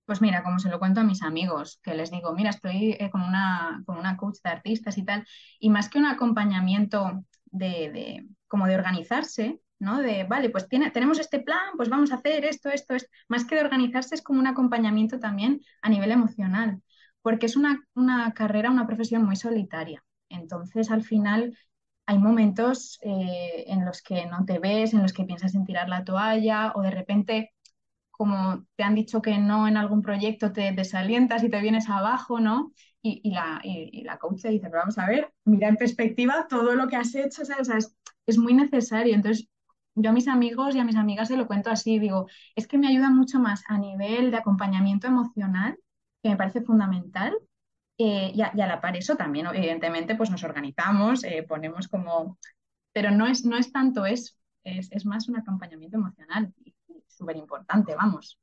Pues 0.06 0.22
mira, 0.22 0.44
como 0.44 0.58
se 0.60 0.70
lo 0.70 0.80
cuento 0.80 1.02
a 1.02 1.04
mis 1.04 1.22
amigos, 1.22 1.80
que 1.84 1.94
les 1.94 2.10
digo, 2.10 2.34
mira, 2.34 2.50
estoy 2.50 2.94
eh, 3.00 3.10
con, 3.12 3.22
una, 3.22 3.84
con 3.86 3.98
una 3.98 4.18
coach 4.18 4.38
de 4.44 4.50
artistas 4.50 4.98
y 4.98 5.06
tal, 5.06 5.26
y 5.60 5.70
más 5.70 5.88
que 5.90 6.00
un 6.00 6.06
acompañamiento 6.06 7.24
de, 7.46 8.26
como 8.50 8.68
de 8.68 8.76
organizarse, 8.76 9.62
¿no? 9.80 10.02
De, 10.02 10.26
vale, 10.26 10.50
pues 10.50 10.68
tiene, 10.68 10.92
tenemos 10.92 11.20
este 11.20 11.40
plan, 11.40 11.60
pues 11.78 11.90
vamos 11.90 12.12
a 12.12 12.16
hacer 12.16 12.46
esto, 12.46 12.70
esto, 12.70 12.96
esto. 12.96 13.10
Más 13.30 13.46
que 13.46 13.56
de 13.56 13.62
organizarse 13.62 14.16
es 14.16 14.22
como 14.22 14.40
un 14.42 14.48
acompañamiento 14.48 15.20
también 15.20 15.62
a 15.82 15.90
nivel 15.90 16.12
emocional, 16.12 16.82
porque 17.22 17.46
es 17.46 17.56
una, 17.56 17.82
una 17.96 18.34
carrera, 18.34 18.72
una 18.72 18.88
profesión 18.88 19.24
muy 19.26 19.38
solitaria. 19.38 20.04
Entonces, 20.30 20.92
al 20.92 21.04
final, 21.04 21.58
hay 22.06 22.18
momentos 22.20 23.00
eh, 23.04 23.66
en 23.68 23.86
los 23.86 24.02
que 24.02 24.26
no 24.26 24.46
te 24.46 24.60
ves, 24.60 24.94
en 24.94 25.04
los 25.04 25.14
que 25.14 25.26
piensas 25.26 25.56
en 25.56 25.66
tirar 25.66 25.90
la 25.90 26.04
toalla 26.04 26.74
o 26.76 26.82
de 26.82 26.92
repente, 26.92 27.54
como 28.12 28.66
te 28.76 28.84
han 28.84 28.96
dicho 28.96 29.22
que 29.22 29.38
no 29.38 29.68
en 29.68 29.78
algún 29.78 30.02
proyecto, 30.02 30.52
te 30.54 30.72
desalientas 30.74 31.44
y 31.44 31.50
te 31.50 31.62
vienes 31.62 31.90
abajo, 31.90 32.40
¿no? 32.40 32.74
Y, 33.02 33.32
la, 33.32 33.62
y, 33.64 34.04
la 34.04 34.18
coach 34.18 34.42
te 34.42 34.50
dice, 34.50 34.68
pero 34.68 34.82
vamos 34.82 34.98
a 34.98 35.08
ver, 35.08 35.32
mira 35.46 35.70
en 35.70 35.78
perspectiva 35.78 36.48
todo 36.50 36.76
lo 36.76 36.88
que 36.88 36.98
has 36.98 37.16
hecho, 37.16 37.44
es, 37.44 37.96
es, 38.26 38.38
muy 38.38 38.54
necesario. 38.54 39.16
Entonces, 39.16 39.48
yo 39.96 40.10
a 40.10 40.14
mis 40.14 40.28
amigos 40.28 40.76
y 40.76 40.80
a 40.80 40.84
mis 40.84 40.96
amigas 40.96 41.30
se 41.30 41.38
lo 41.38 41.48
cuento 41.48 41.70
así, 41.70 42.00
digo, 42.00 42.28
es 42.56 42.68
que 42.68 42.78
me 42.78 42.88
ayuda 42.88 43.10
mucho 43.10 43.40
más 43.40 43.64
a 43.68 43.78
nivel 43.78 44.32
de 44.32 44.38
acompañamiento 44.38 45.08
emocional, 45.08 45.78
que 46.22 46.30
me 46.30 46.38
parece 46.38 46.62
fundamental, 46.62 47.38
eh, 47.98 48.32
y, 48.34 48.42
a, 48.42 48.52
la 48.54 48.82
par 48.82 48.96
eso 48.96 49.16
también, 49.16 49.48
evidentemente, 49.48 50.16
pues 50.16 50.30
nos 50.30 50.44
organizamos, 50.44 51.24
eh, 51.24 51.46
ponemos 51.48 51.88
como, 51.88 52.38
pero 52.94 53.12
no 53.12 53.28
es, 53.28 53.46
no 53.46 53.58
es 53.58 53.72
tanto 53.72 54.06
eso, 54.06 54.34
es, 54.64 54.92
es 54.92 55.06
más 55.06 55.30
un 55.30 55.38
acompañamiento 55.38 55.98
emocional, 55.98 56.54
súper 57.08 57.38
importante, 57.38 57.96
vamos. 57.96 58.40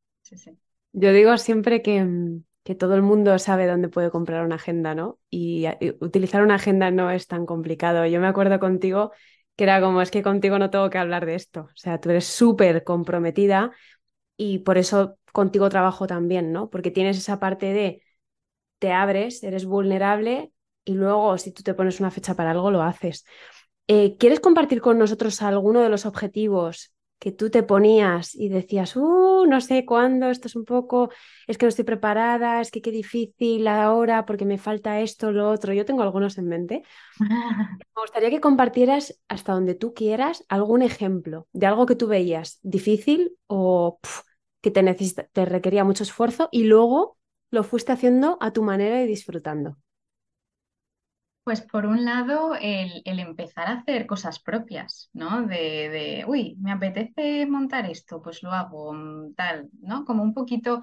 Yo 0.92 1.12
digo 1.12 1.36
siempre 1.38 1.82
que, 1.82 2.02
mm, 2.02 2.42
que 2.66 2.74
todo 2.74 2.96
el 2.96 3.02
mundo 3.02 3.38
sabe 3.38 3.68
dónde 3.68 3.88
puede 3.88 4.10
comprar 4.10 4.44
una 4.44 4.56
agenda, 4.56 4.96
¿no? 4.96 5.20
Y, 5.30 5.66
utilizar 6.00 6.42
una 6.42 6.56
agenda 6.56 6.90
no 6.90 7.12
es 7.12 7.28
tan 7.28 7.46
complicado. 7.46 8.06
Yo 8.06 8.20
me 8.20 8.26
acuerdo 8.26 8.58
contigo 8.58 9.12
que 9.54 9.64
era 9.64 9.80
como, 9.80 10.02
es 10.02 10.10
que 10.10 10.22
contigo 10.22 10.58
no 10.58 10.68
tengo 10.68 10.90
que 10.90 10.98
hablar 10.98 11.26
de 11.26 11.36
esto. 11.36 11.60
O 11.60 11.76
sea, 11.76 12.00
tú 12.00 12.10
eres 12.10 12.26
súper 12.26 12.82
comprometida 12.82 13.70
y 14.36 14.58
por 14.60 14.78
eso 14.78 15.16
contigo 15.32 15.68
trabajo 15.68 16.08
también, 16.08 16.52
¿no? 16.52 16.68
Porque 16.68 16.90
tienes 16.90 17.16
esa 17.18 17.38
parte 17.38 17.72
de 17.72 18.02
te 18.80 18.92
abres, 18.92 19.44
eres 19.44 19.64
vulnerable 19.64 20.52
y 20.84 20.94
luego 20.94 21.38
si 21.38 21.52
tú 21.52 21.62
te 21.62 21.74
pones 21.74 22.00
una 22.00 22.10
fecha 22.10 22.34
para 22.34 22.50
algo, 22.50 22.72
lo 22.72 22.82
haces. 22.82 23.24
Eh, 23.86 24.16
¿Quieres 24.18 24.40
compartir 24.40 24.80
con 24.80 24.98
nosotros 24.98 25.40
alguno 25.40 25.82
de 25.82 25.88
los 25.88 26.04
objetivos 26.04 26.95
que 27.18 27.32
tú 27.32 27.50
te 27.50 27.62
ponías 27.62 28.34
y 28.34 28.48
decías, 28.48 28.94
uh, 28.96 29.46
no 29.46 29.60
sé 29.60 29.86
cuándo, 29.86 30.30
esto 30.30 30.48
es 30.48 30.56
un 30.56 30.64
poco, 30.64 31.10
es 31.46 31.56
que 31.58 31.66
no 31.66 31.70
estoy 31.70 31.84
preparada, 31.84 32.60
es 32.60 32.70
que 32.70 32.82
qué 32.82 32.90
difícil 32.90 33.66
ahora 33.68 34.26
porque 34.26 34.44
me 34.44 34.58
falta 34.58 35.00
esto, 35.00 35.32
lo 35.32 35.50
otro. 35.50 35.72
Yo 35.72 35.84
tengo 35.84 36.02
algunos 36.02 36.38
en 36.38 36.48
mente. 36.48 36.82
Me 37.96 38.02
gustaría 38.02 38.30
que 38.30 38.40
compartieras 38.40 39.18
hasta 39.28 39.52
donde 39.52 39.74
tú 39.74 39.94
quieras 39.94 40.44
algún 40.48 40.82
ejemplo 40.82 41.48
de 41.52 41.66
algo 41.66 41.86
que 41.86 41.96
tú 41.96 42.06
veías 42.06 42.58
difícil 42.62 43.36
o 43.46 43.98
que 44.60 44.70
te, 44.70 44.82
te 45.32 45.44
requería 45.44 45.84
mucho 45.84 46.02
esfuerzo 46.02 46.48
y 46.52 46.64
luego 46.64 47.18
lo 47.50 47.64
fuiste 47.64 47.92
haciendo 47.92 48.38
a 48.40 48.52
tu 48.52 48.62
manera 48.62 49.02
y 49.02 49.06
disfrutando. 49.06 49.76
Pues 51.46 51.60
por 51.62 51.86
un 51.86 52.04
lado, 52.04 52.56
el, 52.60 53.02
empezar 53.04 53.68
a 53.68 53.74
hacer 53.78 54.06
cosas 54.06 54.40
propias, 54.40 55.10
¿no? 55.12 55.42
De, 55.46 55.88
de, 55.90 56.24
uy, 56.26 56.56
me 56.60 56.72
apetece 56.72 57.46
montar 57.46 57.88
esto, 57.88 58.20
pues 58.20 58.42
lo 58.42 58.50
hago, 58.52 58.92
mm, 58.92 59.34
tal, 59.34 59.70
¿no? 59.80 60.04
Como 60.04 60.24
un 60.24 60.34
poquito, 60.34 60.82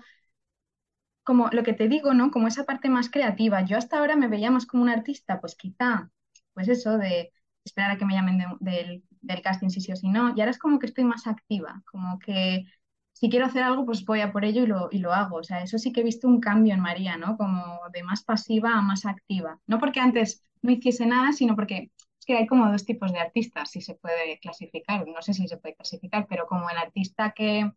como 1.24 1.50
lo 1.52 1.64
que 1.64 1.74
te 1.74 1.88
digo, 1.88 2.14
¿no? 2.14 2.32
Como 2.32 2.48
esa 2.48 2.66
parte 2.66 2.90
más 2.90 3.10
creativa. 3.10 3.62
Yo 3.66 3.78
hasta 3.78 3.98
ahora 4.00 4.16
me 4.16 4.28
veía 4.28 4.52
más 4.52 4.66
como 4.66 4.84
un 4.84 4.90
artista, 4.90 5.40
pues 5.40 5.56
quizá, 5.56 6.10
pues 6.54 6.68
eso, 6.68 6.98
de 6.98 7.32
esperar 7.64 7.92
a 7.92 7.98
que 7.98 8.06
me 8.06 8.14
llamen 8.14 8.40
del, 8.60 9.04
del 9.22 9.42
casting 9.42 9.70
si 9.70 9.80
sí 9.82 9.92
o 9.92 9.96
si 9.96 10.10
no. 10.10 10.30
Y 10.36 10.42
ahora 10.42 10.52
es 10.52 10.60
como 10.60 10.80
que 10.80 10.86
estoy 10.88 11.06
más 11.06 11.28
activa, 11.28 11.82
como 11.92 12.20
que 12.20 12.66
si 13.14 13.30
quiero 13.30 13.46
hacer 13.46 13.64
algo, 13.64 13.86
pues 13.86 14.04
voy 14.06 14.22
a 14.22 14.32
por 14.34 14.44
ello 14.46 14.64
y 14.64 14.68
lo, 14.68 14.90
y 14.92 14.98
lo 15.00 15.14
hago. 15.14 15.38
O 15.38 15.44
sea, 15.44 15.62
eso 15.64 15.78
sí 15.78 15.92
que 15.94 16.02
he 16.02 16.04
visto 16.04 16.28
un 16.28 16.40
cambio 16.42 16.74
en 16.74 16.82
María, 16.82 17.16
¿no? 17.18 17.38
Como 17.38 17.80
de 17.94 18.04
más 18.04 18.24
pasiva 18.24 18.74
a 18.78 18.82
más 18.82 19.06
activa. 19.06 19.60
No 19.68 19.80
porque 19.80 20.00
antes 20.02 20.44
no 20.64 20.72
hiciese 20.72 21.06
nada, 21.06 21.34
sino 21.34 21.56
porque 21.56 21.92
es 22.20 22.26
que 22.26 22.38
hay 22.38 22.48
como 22.48 22.72
dos 22.72 22.86
tipos 22.86 23.12
de 23.14 23.20
artistas, 23.20 23.72
si 23.72 23.82
se 23.82 23.96
puede 23.96 24.40
clasificar, 24.40 25.08
no 25.08 25.22
sé 25.22 25.34
si 25.34 25.48
se 25.48 25.58
puede 25.58 25.76
clasificar, 25.76 26.28
pero 26.30 26.48
como 26.48 26.70
el 26.70 26.78
artista 26.78 27.34
que, 27.34 27.72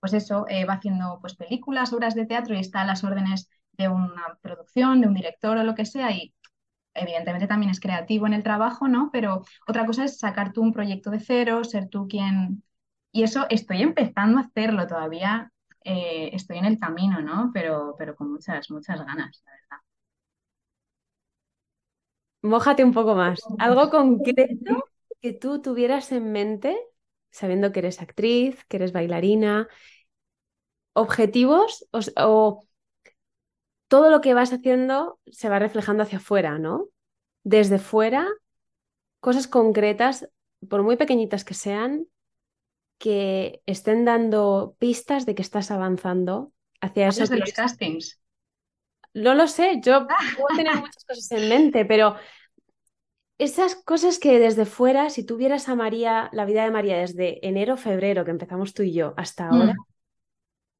pues 0.00 0.12
eso, 0.14 0.46
eh, 0.48 0.64
va 0.64 0.74
haciendo 0.74 1.18
pues 1.20 1.36
películas, 1.36 1.92
obras 1.92 2.14
de 2.14 2.26
teatro 2.26 2.54
y 2.54 2.60
está 2.60 2.82
a 2.82 2.86
las 2.86 3.04
órdenes 3.04 3.50
de 3.72 3.88
una 3.88 4.38
producción, 4.42 5.00
de 5.00 5.08
un 5.08 5.14
director 5.14 5.56
o 5.58 5.64
lo 5.64 5.74
que 5.74 5.86
sea, 5.86 6.12
y 6.12 6.34
evidentemente 6.94 7.46
también 7.46 7.70
es 7.70 7.80
creativo 7.80 8.26
en 8.26 8.34
el 8.34 8.42
trabajo, 8.42 8.88
¿no? 8.88 9.10
Pero 9.12 9.44
otra 9.66 9.86
cosa 9.86 10.04
es 10.04 10.18
sacar 10.18 10.52
tú 10.52 10.62
un 10.62 10.72
proyecto 10.72 11.10
de 11.10 11.20
cero, 11.20 11.64
ser 11.64 11.88
tú 11.88 12.08
quien... 12.08 12.62
Y 13.12 13.22
eso 13.22 13.46
estoy 13.50 13.82
empezando 13.82 14.38
a 14.38 14.42
hacerlo 14.42 14.86
todavía, 14.86 15.52
eh, 15.84 16.30
estoy 16.34 16.58
en 16.58 16.66
el 16.66 16.78
camino, 16.78 17.20
¿no? 17.22 17.50
Pero, 17.54 17.94
pero 17.98 18.14
con 18.16 18.32
muchas, 18.32 18.70
muchas 18.70 18.98
ganas, 19.04 19.42
la 19.46 19.52
verdad. 19.52 19.85
Mójate 22.46 22.84
un 22.84 22.92
poco 22.92 23.14
más. 23.14 23.40
Algo 23.58 23.90
concreto 23.90 24.84
que 25.20 25.32
tú 25.32 25.60
tuvieras 25.60 26.12
en 26.12 26.32
mente, 26.32 26.78
sabiendo 27.30 27.72
que 27.72 27.80
eres 27.80 28.00
actriz, 28.00 28.64
que 28.68 28.76
eres 28.76 28.92
bailarina, 28.92 29.68
objetivos 30.92 31.86
o, 31.92 32.62
todo 33.88 34.10
lo 34.10 34.20
que 34.20 34.34
vas 34.34 34.52
haciendo 34.52 35.20
se 35.26 35.48
va 35.48 35.58
reflejando 35.58 36.02
hacia 36.02 36.18
afuera, 36.18 36.58
¿no? 36.58 36.88
Desde 37.44 37.78
fuera, 37.78 38.28
cosas 39.20 39.46
concretas, 39.46 40.28
por 40.68 40.82
muy 40.82 40.96
pequeñitas 40.96 41.44
que 41.44 41.54
sean, 41.54 42.06
que 42.98 43.62
estén 43.66 44.04
dando 44.04 44.74
pistas 44.78 45.26
de 45.26 45.34
que 45.34 45.42
estás 45.42 45.70
avanzando 45.70 46.52
hacia 46.80 47.08
eso. 47.08 47.26
de 47.26 47.38
los 47.38 47.52
castings? 47.52 48.20
No 49.16 49.34
lo 49.34 49.48
sé, 49.48 49.80
yo 49.82 50.06
puedo 50.36 50.56
tener 50.56 50.76
muchas 50.76 51.04
cosas 51.04 51.30
en 51.32 51.48
mente, 51.48 51.86
pero 51.86 52.16
esas 53.38 53.74
cosas 53.74 54.18
que 54.18 54.38
desde 54.38 54.66
fuera, 54.66 55.08
si 55.08 55.24
tuvieras 55.24 55.70
a 55.70 55.74
María, 55.74 56.28
la 56.32 56.44
vida 56.44 56.64
de 56.64 56.70
María 56.70 56.98
desde 56.98 57.46
enero, 57.46 57.78
febrero, 57.78 58.26
que 58.26 58.30
empezamos 58.30 58.74
tú 58.74 58.82
y 58.82 58.92
yo, 58.92 59.14
hasta 59.16 59.48
ahora, 59.48 59.72
mm. 59.72 59.84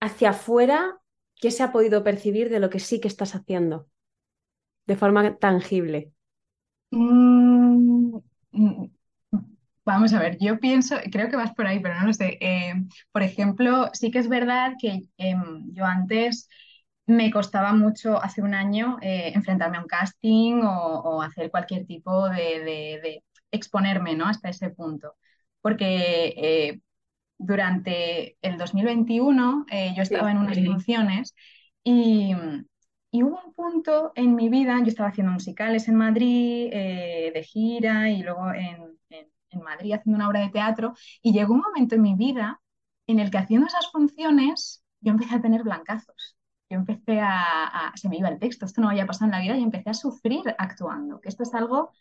hacia 0.00 0.31
afuera, 0.31 0.99
¿qué 1.37 1.50
se 1.50 1.62
ha 1.62 1.73
podido 1.73 2.05
percibir 2.05 2.50
de 2.50 2.61
lo 2.61 2.69
que 2.69 2.78
sí 2.78 3.00
que 3.00 3.09
estás 3.09 3.35
haciendo? 3.35 3.88
De 4.87 4.97
forma 4.97 5.37
tangible. 5.37 6.12
Mm, 6.90 8.19
mm, 8.52 8.85
vamos 9.85 10.12
a 10.12 10.21
ver, 10.21 10.37
yo 10.38 10.61
pienso, 10.61 10.97
creo 11.11 11.31
que 11.31 11.37
vas 11.37 11.55
por 11.55 11.66
ahí, 11.66 11.81
pero 11.81 11.99
no 11.99 12.07
lo 12.07 12.12
sé. 12.12 12.37
Eh, 12.40 12.75
por 13.12 13.23
ejemplo, 13.23 13.88
sí 13.95 14.11
que 14.11 14.19
es 14.19 14.28
verdad 14.28 14.75
que 14.78 15.09
em, 15.16 15.73
yo 15.73 15.87
antes 15.87 16.50
me 17.06 17.30
costaba 17.30 17.72
mucho 17.72 18.22
hace 18.22 18.42
un 18.42 18.54
año 18.54 18.98
eh, 19.00 19.32
enfrentarme 19.34 19.78
a 19.78 19.80
un 19.80 19.86
casting 19.86 20.62
o, 20.64 21.22
hacer 21.22 21.50
cualquier 21.50 21.86
tipo 21.86 22.28
de, 22.28 23.22
exponerme 23.50 24.14
¿no? 24.16 24.26
hasta 24.26 24.48
ese 24.50 24.70
punto. 24.70 25.14
Porque 25.60 26.34
eh, 26.36 26.80
durante 27.38 28.36
el 28.42 28.58
2021 28.58 29.66
eh, 29.70 29.94
yo 29.96 30.02
estaba 30.02 30.30
en 30.30 30.38
unas 30.38 30.58
funciones 30.64 31.34
y, 31.84 32.34
hubo 33.12 33.40
un 33.46 33.54
punto 33.54 34.12
en 34.14 34.34
mi 34.34 34.48
vida, 34.50 34.78
yo 34.80 34.88
estaba 34.88 35.08
haciendo 35.08 35.32
musicales 35.32 35.88
en 35.88 35.94
Madrid, 35.94 36.70
de 36.70 37.42
gira 37.44 38.10
y 38.10 38.22
luego 38.22 38.52
en, 38.52 38.98
en 39.08 39.62
Madrid 39.62 39.94
haciendo 39.94 40.16
una 40.16 40.28
obra 40.28 40.40
de 40.40 40.50
teatro 40.50 40.94
y 41.22 41.32
llegó 41.32 41.54
un 41.54 41.60
momento 41.60 41.94
en 41.94 42.02
mi 42.02 42.14
vida 42.14 42.60
en 43.06 43.20
el 43.20 43.30
que 43.30 43.38
haciendo 43.38 43.66
esas 43.68 43.90
funciones 43.90 44.84
yo 45.00 45.12
empecé 45.12 45.34
a 45.36 45.40
tener 45.40 45.62
blancazos 45.62 46.36
yo 46.70 46.78
empecé 46.78 47.20
a, 47.20 47.92
se 47.96 48.08
me 48.08 48.18
iba 48.18 48.28
el 48.28 48.38
texto, 48.38 48.66
esto 48.66 48.80
no 48.80 48.88
había 48.90 49.06
pasado 49.06 49.26
en 49.26 49.32
la 49.32 49.40
vida 49.40 49.56
y 49.56 49.62
empecé 49.62 49.90
a 49.90 49.94
sufrir 49.94 50.42
actuando, 50.58 51.20
que 51.20 51.28
esto 51.28 51.42
es 51.44 51.54
algo 51.54 51.92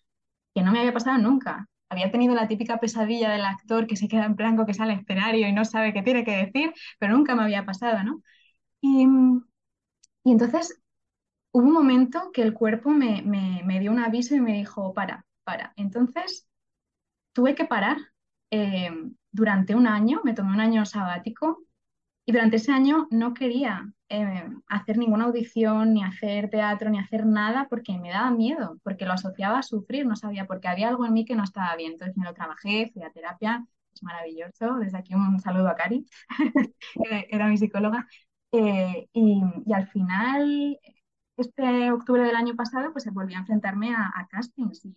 que 0.56 0.64
no 0.64 0.72
me 0.72 0.80
había 0.80 0.94
pasado 0.94 1.18
nunca. 1.20 1.70
Había 1.90 2.12
tenido 2.12 2.36
la 2.36 2.48
típica 2.48 2.80
pesadilla 2.80 3.32
del 3.32 3.46
actor 3.46 3.88
que 3.88 3.96
se 3.98 4.08
queda 4.08 4.26
en 4.26 4.36
blanco, 4.36 4.66
que 4.66 4.74
sale 4.74 4.94
al 4.94 5.00
escenario 5.02 5.48
y 5.48 5.54
no 5.54 5.66
sabe 5.66 5.94
qué 5.94 6.02
tiene 6.04 6.24
que 6.26 6.36
decir, 6.38 6.74
pero 7.00 7.14
nunca 7.16 7.36
me 7.36 7.44
había 7.44 7.66
pasado, 7.66 8.04
¿no? 8.04 8.22
Y, 8.82 9.08
y 10.24 10.32
entonces 10.32 10.82
hubo 11.52 11.66
un 11.68 11.74
momento 11.74 12.32
que 12.34 12.42
el 12.44 12.54
cuerpo 12.54 12.92
me, 12.92 13.22
me, 13.24 13.80
dio 13.80 13.92
un 13.92 14.00
aviso 14.00 14.36
y 14.36 14.42
me 14.42 14.54
dijo, 14.54 14.94
para, 14.94 15.26
para. 15.44 15.74
Entonces 15.78 16.48
tuve 17.34 17.56
que 17.56 17.66
parar 17.66 17.98
eh, 18.52 18.92
durante 19.32 19.76
un 19.76 19.88
año, 19.88 20.22
me 20.26 20.34
tomé 20.34 20.54
un 20.54 20.62
año 20.62 20.86
sabático 20.86 21.65
y 22.26 22.32
durante 22.32 22.58
ese 22.58 22.72
año 22.72 23.08
no 23.12 23.34
quería 23.34 23.88
eh, 24.10 24.44
hacer 24.68 24.98
ninguna 24.98 25.26
audición, 25.26 25.94
ni 25.94 26.04
hacer 26.04 26.50
teatro, 26.50 26.90
ni 26.90 27.00
hacer 27.00 27.26
nada, 27.26 27.68
porque 27.70 27.98
me 28.00 28.10
daba 28.10 28.32
miedo, 28.32 28.80
porque 28.84 29.06
lo 29.06 29.14
asociaba 29.14 29.60
a 29.60 29.64
sufrir, 29.64 30.06
no 30.08 30.16
sabía, 30.16 30.46
porque 30.48 30.68
había 30.68 30.90
algo 30.90 31.06
en 31.06 31.14
mí 31.14 31.26
que 31.26 31.36
no 31.36 31.44
estaba 31.44 31.76
bien. 31.76 31.94
Entonces 31.94 32.18
me 32.18 32.26
lo 32.26 32.34
trabajé, 32.34 32.90
fui 32.94 33.04
a 33.04 33.12
terapia, 33.12 33.66
es 33.94 34.04
maravilloso. 34.04 34.76
Desde 34.80 34.98
aquí 34.98 35.14
un 35.14 35.40
saludo 35.40 35.70
a 35.70 35.76
Cari, 35.76 36.06
era 37.30 37.48
mi 37.48 37.58
psicóloga. 37.58 38.08
Eh, 38.52 39.08
y, 39.14 39.42
al 39.74 39.88
final, 39.90 40.80
este 41.38 41.92
octubre 41.92 42.24
del 42.24 42.36
año 42.36 42.56
pasado, 42.56 42.92
pues 42.92 43.06
volví 43.14 43.36
a 43.36 43.40
enfrentarme 43.40 43.94
a, 43.96 44.28
castings 44.32 44.86
y, 44.86 44.96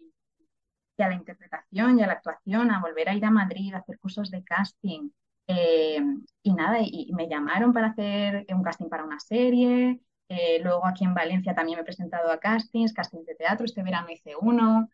y 0.96 1.02
a 1.02 1.08
la 1.08 1.14
interpretación 1.14 1.98
y 1.98 2.02
a 2.02 2.06
la 2.06 2.14
actuación, 2.14 2.70
a 2.70 2.80
volver 2.80 3.08
a 3.08 3.14
ir 3.14 3.24
a 3.24 3.30
Madrid, 3.30 3.74
a 3.74 3.78
hacer 3.78 3.98
cursos 3.98 4.30
de 4.30 4.42
casting. 4.44 5.10
Eh, 5.48 6.00
y 6.42 6.52
nada, 6.54 6.78
y, 6.82 7.10
me 7.14 7.28
llamaron 7.28 7.72
para 7.72 7.88
hacer 7.88 8.46
un 8.50 8.62
casting 8.62 8.88
para 8.88 9.04
una 9.04 9.18
serie. 9.18 10.00
Eh, 10.28 10.60
luego 10.62 10.86
aquí 10.86 11.04
en 11.04 11.14
Valencia 11.14 11.54
también 11.54 11.78
me 11.78 11.82
he 11.82 11.84
presentado 11.84 12.30
a 12.30 12.38
castings, 12.38 12.92
castings 12.92 13.26
de 13.26 13.34
teatro. 13.34 13.64
Este 13.64 13.82
verano 13.82 14.08
hice 14.10 14.34
uno, 14.40 14.88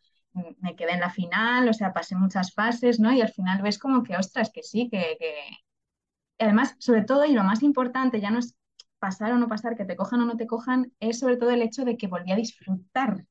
me 0.61 0.77
quedé 0.77 0.93
en 0.93 1.01
la 1.01 1.11
final, 1.11 1.69
o 1.69 1.73
sea, 1.73 1.93
pasé 1.93 2.17
muchas 2.17 2.53
fases, 2.55 3.01
¿no? 3.01 3.13
Y 3.13 3.21
al 3.21 3.31
final 3.31 3.63
ves 3.63 3.79
como 3.79 4.03
que, 4.03 4.17
ostras, 4.17 4.51
que 4.53 4.63
sí, 4.63 4.89
que, 4.91 5.17
que... 5.19 5.35
Además, 6.39 6.77
sobre 6.79 7.03
todo, 7.05 7.25
y 7.25 7.33
lo 7.33 7.45
más 7.45 7.63
importante, 7.63 8.21
ya 8.21 8.31
no 8.31 8.39
es 8.39 8.55
pasar 8.99 9.33
o 9.33 9.39
no 9.39 9.49
pasar, 9.49 9.77
que 9.77 9.85
te 9.85 9.97
cojan 9.97 10.21
o 10.23 10.27
no 10.27 10.37
te 10.37 10.47
cojan, 10.47 10.93
es 11.01 11.19
sobre 11.19 11.37
todo 11.37 11.51
el 11.51 11.63
hecho 11.63 11.85
de 11.85 11.97
que 11.97 12.09
volví 12.09 12.33
a 12.33 12.37
disfrutar, 12.37 13.27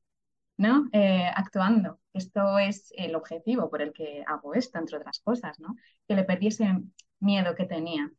¿no? 0.56 0.88
Eh, 0.92 1.26
actuando. 1.34 2.00
Esto 2.12 2.58
es 2.58 2.92
el 2.96 3.14
objetivo 3.14 3.70
por 3.70 3.82
el 3.82 3.92
que 3.92 4.24
hago 4.26 4.54
esto, 4.54 4.78
entre 4.78 4.98
otras 4.98 5.20
cosas, 5.20 5.58
¿no? 5.60 5.76
Que 6.06 6.14
le 6.14 6.24
perdiese 6.24 6.66
miedo 7.20 7.54
que 7.54 7.64
tenía. 7.64 8.10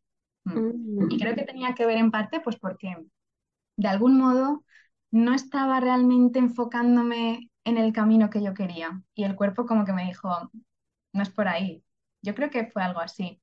Mm. 0.44 0.54
Mm. 0.54 1.12
Y 1.12 1.20
creo 1.20 1.36
que 1.36 1.44
tenía 1.44 1.74
que 1.74 1.86
ver 1.86 1.98
en 1.98 2.12
parte 2.12 2.40
pues 2.42 2.58
porque 2.58 2.96
de 3.78 3.88
algún 3.88 4.18
modo 4.18 4.64
no 5.12 5.34
estaba 5.34 5.80
realmente 5.80 6.40
enfocándome 6.40 7.50
en 7.64 7.78
el 7.78 7.94
camino 7.94 8.30
que 8.30 8.44
yo 8.44 8.54
quería 8.54 9.02
y 9.16 9.24
el 9.24 9.36
cuerpo 9.36 9.66
como 9.66 9.86
que 9.86 9.94
me 9.94 10.06
dijo, 10.06 10.30
no 11.14 11.24
es 11.24 11.30
por 11.30 11.48
ahí. 11.48 11.84
Yo 12.22 12.36
creo 12.36 12.50
que 12.50 12.68
fue 12.68 12.84
algo 12.84 13.00
así. 13.00 13.42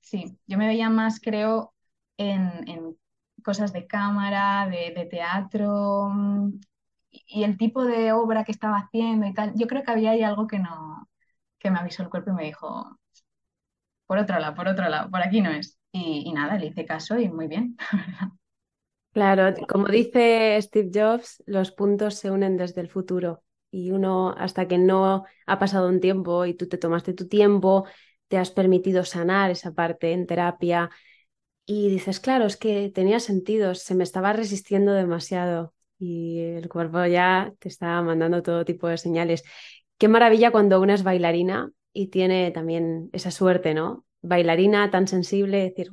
Sí, 0.00 0.38
yo 0.46 0.56
me 0.56 0.66
veía 0.66 0.88
más, 0.88 1.20
creo, 1.20 1.74
en, 2.16 2.96
cosas 3.44 3.72
de 3.72 3.86
cámara, 3.86 4.68
de, 4.68 5.06
teatro 5.10 6.08
mm, 6.10 6.60
y 7.10 7.44
el 7.44 7.56
tipo 7.56 7.84
de 7.84 8.12
obra 8.12 8.44
que 8.44 8.52
estaba 8.52 8.78
haciendo 8.78 9.26
y 9.26 9.34
tal. 9.34 9.52
Yo 9.54 9.66
creo 9.66 9.82
que 9.82 9.90
había 9.90 10.12
ahí 10.12 10.22
algo 10.22 10.46
que 10.46 10.58
no, 10.58 11.08
que 11.58 11.70
me 11.70 11.78
avisó 11.78 12.02
el 12.02 12.10
cuerpo 12.10 12.30
y 12.30 12.34
me 12.34 12.44
dijo, 12.44 12.98
por 14.06 14.18
otro 14.18 14.38
lado, 14.38 14.54
por 14.54 14.68
otro 14.68 14.88
lado, 14.88 15.10
por 15.10 15.22
aquí 15.22 15.40
no 15.40 15.50
es. 15.50 15.78
Y, 15.92 16.32
nada, 16.32 16.58
le 16.58 16.66
hice 16.66 16.84
caso 16.84 17.18
y 17.18 17.28
muy 17.28 17.46
bien. 17.46 17.76
Claro, 19.12 19.52
como 19.66 19.88
dice 19.88 20.60
Steve 20.62 20.90
Jobs, 20.94 21.42
los 21.46 21.72
puntos 21.72 22.14
se 22.14 22.30
unen 22.30 22.56
desde 22.56 22.82
el 22.82 22.88
futuro 22.88 23.42
y 23.70 23.90
uno 23.90 24.32
hasta 24.36 24.68
que 24.68 24.78
no 24.78 25.24
ha 25.46 25.58
pasado 25.58 25.88
un 25.88 25.98
tiempo 25.98 26.44
y 26.44 26.54
tú 26.54 26.68
te 26.68 26.78
tomaste 26.78 27.14
tu 27.14 27.26
tiempo, 27.26 27.86
te 28.28 28.38
has 28.38 28.50
permitido 28.52 29.04
sanar 29.04 29.50
esa 29.50 29.72
parte 29.72 30.12
en 30.12 30.26
terapia 30.26 30.90
y 31.66 31.88
dices, 31.88 32.20
claro, 32.20 32.46
es 32.46 32.56
que 32.56 32.90
tenía 32.94 33.18
sentido, 33.18 33.74
se 33.74 33.94
me 33.96 34.04
estaba 34.04 34.32
resistiendo 34.32 34.92
demasiado 34.92 35.74
y 35.98 36.40
el 36.40 36.68
cuerpo 36.68 37.04
ya 37.06 37.52
te 37.58 37.68
está 37.68 38.00
mandando 38.02 38.42
todo 38.42 38.64
tipo 38.64 38.88
de 38.88 38.98
señales. 38.98 39.42
Qué 39.98 40.08
maravilla 40.08 40.50
cuando 40.50 40.80
una 40.80 40.94
es 40.94 41.02
bailarina 41.02 41.70
y 41.92 42.08
tiene 42.08 42.50
también 42.52 43.10
esa 43.12 43.30
suerte, 43.30 43.74
¿no? 43.74 44.04
Bailarina 44.22 44.90
tan 44.90 45.08
sensible, 45.08 45.58
decir, 45.58 45.90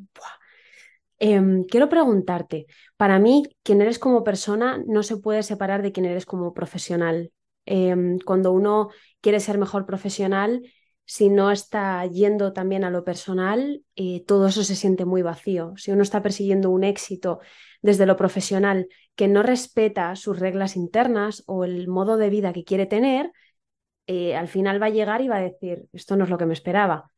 em, 1.17 1.63
quiero 1.65 1.89
preguntarte, 1.89 2.67
para 2.97 3.19
mí, 3.19 3.43
quien 3.63 3.81
eres 3.81 3.99
como 3.99 4.23
persona 4.23 4.83
no 4.87 5.03
se 5.03 5.17
puede 5.17 5.43
separar 5.43 5.81
de 5.81 5.91
quien 5.91 6.05
eres 6.05 6.25
como 6.25 6.53
profesional. 6.53 7.31
Em, 7.65 8.19
cuando 8.19 8.51
uno 8.51 8.89
quiere 9.21 9.39
ser 9.39 9.57
mejor 9.57 9.85
profesional, 9.85 10.61
si 11.05 11.29
no 11.29 11.51
está 11.51 12.05
yendo 12.07 12.51
también 12.53 12.83
a 12.83 12.89
lo 12.89 13.03
personal, 13.03 13.83
eh, 13.95 14.23
todo 14.25 14.47
eso 14.47 14.63
se 14.63 14.75
siente 14.75 15.05
muy 15.05 15.21
vacío. 15.21 15.73
Si 15.77 15.91
uno 15.91 16.01
está 16.03 16.21
persiguiendo 16.21 16.71
un 16.71 16.83
éxito 16.83 17.39
desde 17.81 18.05
lo 18.07 18.15
profesional 18.17 18.87
que 19.15 19.27
no 19.27 19.43
respeta 19.43 20.15
sus 20.15 20.39
reglas 20.39 20.75
internas 20.75 21.43
o 21.47 21.63
el 21.65 21.87
modo 21.87 22.17
de 22.17 22.29
vida 22.29 22.53
que 22.53 22.63
quiere 22.63 22.85
tener, 22.85 23.31
eh, 24.07 24.35
al 24.35 24.47
final 24.47 24.81
va 24.81 24.87
a 24.87 24.89
llegar 24.89 25.21
y 25.21 25.27
va 25.27 25.37
a 25.37 25.41
decir, 25.41 25.87
esto 25.93 26.15
no 26.15 26.25
es 26.25 26.29
lo 26.29 26.37
que 26.37 26.45
me 26.45 26.53
esperaba. 26.53 27.11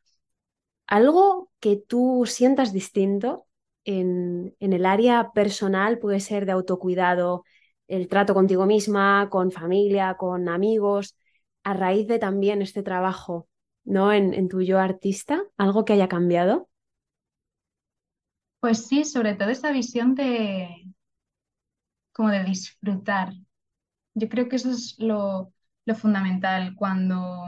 Algo 0.87 1.51
que 1.59 1.75
tú 1.75 2.23
sientas 2.25 2.71
distinto 2.71 3.47
en, 3.83 4.55
el 4.59 4.85
área 4.85 5.31
personal 5.33 5.99
puede 5.99 6.19
ser 6.19 6.45
de 6.45 6.53
autocuidado, 6.53 7.43
el 7.87 8.07
trato 8.07 8.33
contigo 8.33 8.65
misma, 8.65 9.29
con 9.29 9.51
familia, 9.51 10.15
con 10.15 10.49
amigos, 10.49 11.15
a 11.63 11.73
raíz 11.73 12.07
de 12.07 12.19
también 12.19 12.61
este 12.61 12.83
trabajo, 12.83 13.47
¿no? 13.83 14.13
En, 14.13 14.33
en 14.33 14.47
tu 14.49 14.61
yo 14.61 14.79
artista, 14.79 15.43
algo 15.57 15.83
que 15.83 15.93
haya 15.93 16.07
cambiado. 16.07 16.69
Pues 18.59 18.85
sí, 18.87 19.05
sobre 19.05 19.35
todo 19.35 19.49
esa 19.49 19.71
visión 19.71 20.15
de 20.15 20.87
como 22.17 22.31
de 22.31 22.43
disfrutar. 22.43 23.33
Yo 24.15 24.27
creo 24.29 24.49
que 24.49 24.57
eso 24.57 24.71
es 24.71 24.95
lo, 24.99 25.53
lo 25.85 25.95
fundamental 25.95 26.75
cuando, 26.75 27.45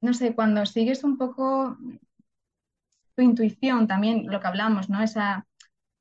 no 0.00 0.14
sé, 0.14 0.34
cuando 0.34 0.64
sigues 0.66 1.04
un 1.04 1.18
poco 1.18 1.76
tu 3.16 3.22
intuición, 3.22 3.88
también 3.88 4.30
lo 4.30 4.40
que 4.40 4.46
hablamos, 4.46 4.88
¿no? 4.88 5.02
Esa, 5.02 5.46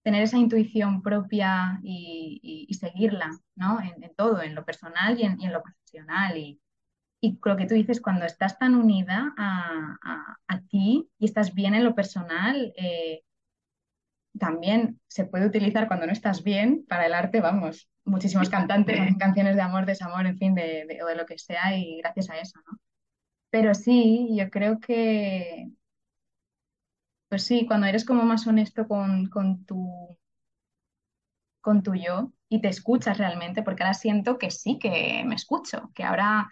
tener 0.03 0.21
esa 0.23 0.37
intuición 0.37 1.01
propia 1.01 1.79
y, 1.83 2.67
seguirla, 2.79 3.31
¿no? 3.55 3.79
En, 3.81 4.15
todo, 4.15 4.41
en 4.43 4.53
lo 4.55 4.63
personal 4.63 5.19
y 5.19 5.23
en, 5.23 5.51
lo 5.51 5.63
profesional. 5.63 6.37
Y, 6.37 6.61
Y 7.21 7.39
lo 7.43 7.57
que 7.57 7.65
tú 7.65 7.73
dices, 7.73 8.01
cuando 8.01 8.25
estás 8.25 8.59
tan 8.59 8.75
unida 8.75 9.33
a, 9.37 10.37
a, 10.47 10.61
ti 10.69 11.09
y 11.17 11.25
estás 11.25 11.53
bien 11.55 11.73
en 11.73 11.83
lo 11.83 11.95
personal, 11.95 12.73
eh, 12.77 13.23
también 14.37 14.99
se 15.07 15.25
puede 15.25 15.47
utilizar 15.47 15.87
cuando 15.87 16.05
no 16.05 16.13
estás 16.13 16.43
bien 16.43 16.85
para 16.87 17.05
el 17.05 17.13
arte, 17.13 17.41
vamos, 17.41 17.89
muchísimos 18.05 18.49
cantantes 18.49 18.99
hacen 18.99 19.17
canciones 19.17 19.55
de 19.55 19.61
amor, 19.61 19.85
desamor, 19.85 20.25
en 20.25 20.37
fin, 20.37 20.55
de, 20.55 20.85
de, 20.87 21.03
o 21.03 21.07
de 21.07 21.15
lo 21.15 21.25
que 21.25 21.37
sea 21.37 21.77
y 21.77 21.97
gracias 21.97 22.29
a 22.29 22.37
eso, 22.39 22.59
¿no? 22.65 22.77
Pero 23.49 23.73
sí, 23.73 24.29
yo 24.37 24.49
creo 24.49 24.79
que, 24.79 25.69
pues 27.29 27.43
sí, 27.43 27.65
cuando 27.65 27.87
eres 27.87 28.05
como 28.05 28.23
más 28.23 28.47
honesto 28.47 28.87
con, 28.87 29.27
con 29.27 29.65
tu, 29.65 30.17
con 31.61 31.83
tu 31.83 31.95
yo 31.95 32.33
y 32.49 32.61
te 32.61 32.69
escuchas 32.69 33.17
realmente, 33.17 33.63
porque 33.63 33.83
ahora 33.83 33.93
siento 33.93 34.37
que 34.37 34.51
sí, 34.51 34.79
que 34.79 35.23
me 35.25 35.35
escucho, 35.35 35.91
que 35.93 36.03
ahora 36.03 36.49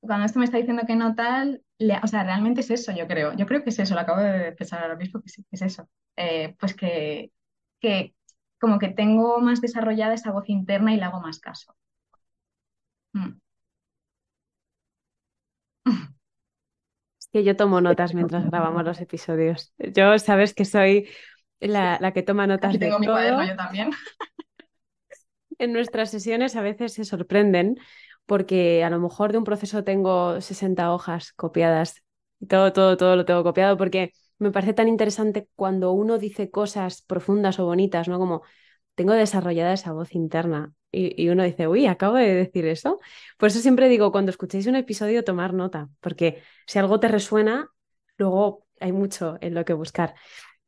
cuando 0.00 0.26
esto 0.26 0.38
me 0.38 0.44
está 0.46 0.58
diciendo 0.58 0.82
que 0.86 0.96
no 0.96 1.14
tal, 1.14 1.62
o 2.02 2.06
sea, 2.06 2.24
realmente 2.24 2.60
es 2.60 2.70
eso, 2.70 2.92
yo 2.92 3.06
creo. 3.08 3.34
Yo 3.34 3.46
creo 3.46 3.62
que 3.62 3.70
es 3.70 3.78
eso, 3.78 3.94
lo 3.94 4.00
acabo 4.00 4.20
de 4.20 4.52
pensar 4.52 4.82
ahora 4.82 4.96
mismo, 4.96 5.20
que 5.22 5.28
sí, 5.28 5.42
que 5.44 5.56
es 5.56 5.62
eso. 5.62 5.88
Eh, 6.16 6.56
pues 6.58 6.74
que, 6.74 7.32
que 7.80 8.14
como 8.60 8.78
que 8.78 8.88
tengo 8.88 9.40
más 9.40 9.60
desarrollada 9.60 10.14
esa 10.14 10.32
voz 10.32 10.48
interna 10.48 10.92
y 10.94 10.96
le 10.98 11.04
hago 11.04 11.20
más 11.20 11.40
caso. 11.40 11.74
Mm. 13.14 13.40
Es 17.20 17.28
que 17.32 17.44
yo 17.44 17.56
tomo 17.56 17.80
notas 17.80 18.14
mientras 18.14 18.46
grabamos 18.46 18.84
los 18.84 19.00
episodios. 19.00 19.72
Yo 19.78 20.18
sabes 20.18 20.54
que 20.54 20.64
soy 20.64 21.08
la, 21.60 21.98
la 22.00 22.12
que 22.12 22.22
toma 22.22 22.46
notas 22.46 22.72
Aquí 22.72 22.78
de 22.78 22.86
tengo 22.86 22.98
mi 22.98 23.06
todo. 23.06 23.14
cuaderno 23.14 23.44
yo 23.46 23.56
también. 23.56 23.90
En 25.58 25.72
nuestras 25.72 26.10
sesiones 26.10 26.56
a 26.56 26.62
veces 26.62 26.94
se 26.94 27.04
sorprenden 27.04 27.76
porque 28.30 28.84
a 28.84 28.90
lo 28.90 29.00
mejor 29.00 29.32
de 29.32 29.38
un 29.38 29.44
proceso 29.44 29.82
tengo 29.84 30.40
60 30.40 30.92
hojas 30.94 31.32
copiadas 31.34 32.04
y 32.40 32.46
todo, 32.46 32.72
todo, 32.72 32.96
todo 32.96 33.16
lo 33.16 33.24
tengo 33.24 33.42
copiado 33.42 33.76
porque 33.76 34.12
me 34.38 34.52
parece 34.52 34.72
tan 34.74 34.86
interesante 34.88 35.48
cuando 35.56 35.90
uno 35.92 36.16
dice 36.18 36.50
cosas 36.50 37.02
profundas 37.02 37.58
o 37.58 37.66
bonitas, 37.66 38.06
¿no? 38.08 38.18
Como 38.20 38.42
tengo 38.94 39.12
desarrollada 39.14 39.72
esa 39.72 39.92
voz 39.92 40.14
interna 40.14 40.72
y, 40.92 41.20
y 41.22 41.28
uno 41.30 41.42
dice, 41.44 41.68
uy, 41.68 41.86
acabo 41.86 42.16
de 42.16 42.34
decir 42.34 42.66
eso. 42.66 43.00
Por 43.38 43.48
eso 43.48 43.60
siempre 43.60 43.88
digo, 43.88 44.12
cuando 44.12 44.30
escuchéis 44.30 44.66
un 44.68 44.76
episodio, 44.76 45.24
tomar 45.24 45.54
nota, 45.54 45.88
porque 46.00 46.42
si 46.66 46.78
algo 46.78 47.00
te 47.00 47.08
resuena, 47.08 47.70
luego 48.16 48.66
hay 48.80 48.92
mucho 48.92 49.38
en 49.40 49.54
lo 49.54 49.64
que 49.64 49.72
buscar. 49.74 50.14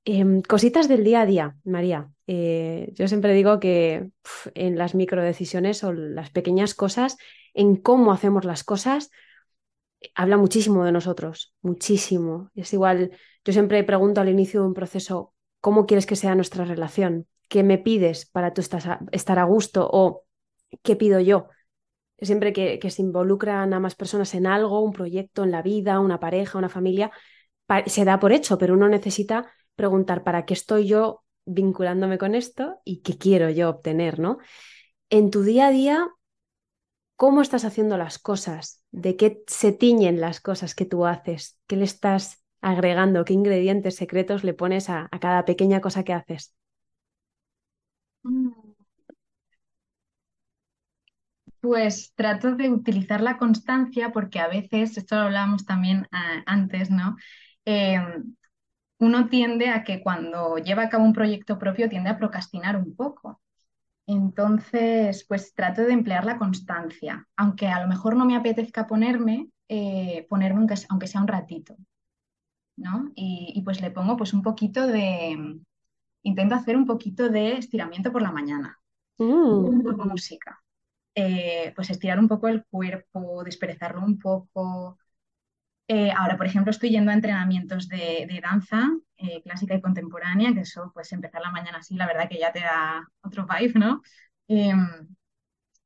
Em, 0.04 0.42
cositas 0.42 0.88
del 0.88 1.04
día 1.04 1.20
a 1.20 1.26
día, 1.26 1.56
María. 1.64 2.10
Eh, 2.26 2.92
yo 2.94 3.06
siempre 3.06 3.34
digo 3.34 3.60
que 3.60 4.10
en 4.54 4.76
las 4.76 4.94
microdecisiones 4.96 5.84
o 5.84 5.92
las 5.92 6.30
pequeñas 6.30 6.74
cosas, 6.74 7.16
en 7.54 7.76
cómo 7.76 8.12
hacemos 8.12 8.44
las 8.44 8.64
cosas, 8.64 9.10
habla 10.14 10.36
muchísimo 10.36 10.84
de 10.84 10.92
nosotros, 10.92 11.54
muchísimo. 11.62 12.50
Es 12.56 12.72
igual, 12.72 13.12
yo 13.44 13.52
siempre 13.52 13.84
pregunto 13.84 14.20
al 14.20 14.28
inicio 14.28 14.62
de 14.62 14.66
un 14.68 14.74
proceso, 14.74 15.34
¿cómo 15.60 15.86
quieres 15.86 16.06
que 16.06 16.16
sea 16.16 16.34
nuestra 16.34 16.64
relación? 16.64 17.28
¿Qué 17.48 17.62
me 17.62 17.78
pides 17.78 18.26
para 18.26 18.52
tú 18.52 18.60
estar 18.60 19.38
a 19.38 19.44
gusto? 19.44 19.88
¿O 19.92 20.24
qué 20.82 20.96
pido 20.96 21.20
yo? 21.20 21.48
Siempre 22.20 22.52
que, 22.52 22.78
que 22.80 22.90
se 22.90 23.02
involucran 23.02 23.72
a 23.72 23.80
más 23.80 23.94
personas 23.94 24.34
en 24.34 24.46
algo, 24.46 24.80
un 24.80 24.92
proyecto, 24.92 25.44
en 25.44 25.52
la 25.52 25.62
vida, 25.62 26.00
una 26.00 26.18
pareja, 26.18 26.58
una 26.58 26.68
familia, 26.68 27.12
se 27.86 28.04
da 28.04 28.18
por 28.18 28.32
hecho, 28.32 28.58
pero 28.58 28.74
uno 28.74 28.88
necesita 28.88 29.52
preguntar 29.76 30.24
para 30.24 30.44
qué 30.44 30.54
estoy 30.54 30.86
yo 30.86 31.22
vinculándome 31.44 32.18
con 32.18 32.34
esto 32.34 32.80
y 32.84 33.00
qué 33.02 33.18
quiero 33.18 33.50
yo 33.50 33.68
obtener, 33.68 34.18
¿no? 34.18 34.38
En 35.10 35.30
tu 35.30 35.42
día 35.42 35.68
a 35.68 35.70
día, 35.70 36.08
¿cómo 37.16 37.42
estás 37.42 37.64
haciendo 37.64 37.96
las 37.96 38.18
cosas? 38.18 38.82
¿De 38.90 39.16
qué 39.16 39.42
se 39.46 39.72
tiñen 39.72 40.20
las 40.20 40.40
cosas 40.40 40.74
que 40.74 40.84
tú 40.84 41.06
haces? 41.06 41.58
¿Qué 41.66 41.76
le 41.76 41.84
estás 41.84 42.44
agregando? 42.60 43.24
¿Qué 43.24 43.34
ingredientes 43.34 43.96
secretos 43.96 44.44
le 44.44 44.54
pones 44.54 44.88
a, 44.88 45.08
cada 45.20 45.44
pequeña 45.44 45.80
cosa 45.80 46.04
que 46.04 46.12
haces? 46.12 46.54
Pues 51.60 52.12
trato 52.14 52.54
de 52.56 52.70
utilizar 52.70 53.20
la 53.20 53.36
constancia 53.36 54.10
porque 54.10 54.40
a 54.40 54.48
veces, 54.48 54.96
esto 54.96 55.16
lo 55.16 55.22
hablábamos 55.22 55.64
también 55.64 56.08
uh, 56.12 56.42
antes, 56.46 56.90
¿no? 56.90 57.16
Eh, 57.64 58.00
uno 59.02 59.28
tiende 59.28 59.68
a 59.68 59.84
que 59.84 60.02
cuando 60.02 60.58
lleva 60.58 60.84
a 60.84 60.88
cabo 60.88 61.04
un 61.04 61.12
proyecto 61.12 61.58
propio 61.58 61.88
tiende 61.88 62.10
a 62.10 62.18
procrastinar 62.18 62.76
un 62.76 62.94
poco. 62.94 63.40
Entonces, 64.06 65.24
pues 65.28 65.54
trato 65.54 65.82
de 65.82 65.92
emplear 65.92 66.24
la 66.24 66.38
constancia, 66.38 67.26
aunque 67.36 67.68
a 67.68 67.80
lo 67.82 67.88
mejor 67.88 68.16
no 68.16 68.24
me 68.24 68.36
apetezca 68.36 68.86
ponerme, 68.86 69.48
eh, 69.68 70.26
ponerme 70.28 70.60
aunque, 70.60 70.74
aunque, 70.88 71.06
sea 71.06 71.20
un 71.20 71.28
ratito, 71.28 71.76
¿no? 72.76 73.12
Y, 73.14 73.52
y, 73.54 73.62
pues 73.62 73.80
le 73.80 73.90
pongo 73.90 74.16
pues 74.16 74.32
un 74.32 74.42
poquito 74.42 74.86
de, 74.86 75.60
intento 76.22 76.54
hacer 76.54 76.76
un 76.76 76.86
poquito 76.86 77.28
de 77.28 77.58
estiramiento 77.58 78.12
por 78.12 78.22
la 78.22 78.32
mañana, 78.32 78.82
Mm. 79.18 79.64
un 79.68 79.82
poco 79.82 80.04
música, 80.04 80.60
eh, 81.14 81.72
pues 81.76 81.90
estirar 81.90 82.18
un 82.18 82.28
poco 82.28 82.48
el 82.48 82.64
cuerpo, 82.64 83.44
desperezarlo 83.44 84.04
un 84.04 84.18
poco, 84.18 84.98
eh, 85.94 86.10
ahora, 86.16 86.38
por 86.38 86.46
ejemplo, 86.46 86.70
estoy 86.70 86.88
yendo 86.88 87.10
a 87.10 87.14
entrenamientos 87.14 87.86
de, 87.86 88.26
de 88.26 88.40
danza 88.40 88.88
eh, 89.18 89.42
clásica 89.42 89.74
y 89.74 89.82
contemporánea, 89.82 90.54
que 90.54 90.60
eso, 90.60 90.90
pues 90.94 91.12
empezar 91.12 91.42
la 91.42 91.50
mañana 91.50 91.78
así, 91.78 91.96
la 91.96 92.06
verdad 92.06 92.30
que 92.30 92.38
ya 92.38 92.50
te 92.50 92.60
da 92.60 93.06
otro 93.22 93.46
vibe, 93.46 93.78
¿no? 93.78 94.00
Eh, 94.48 94.72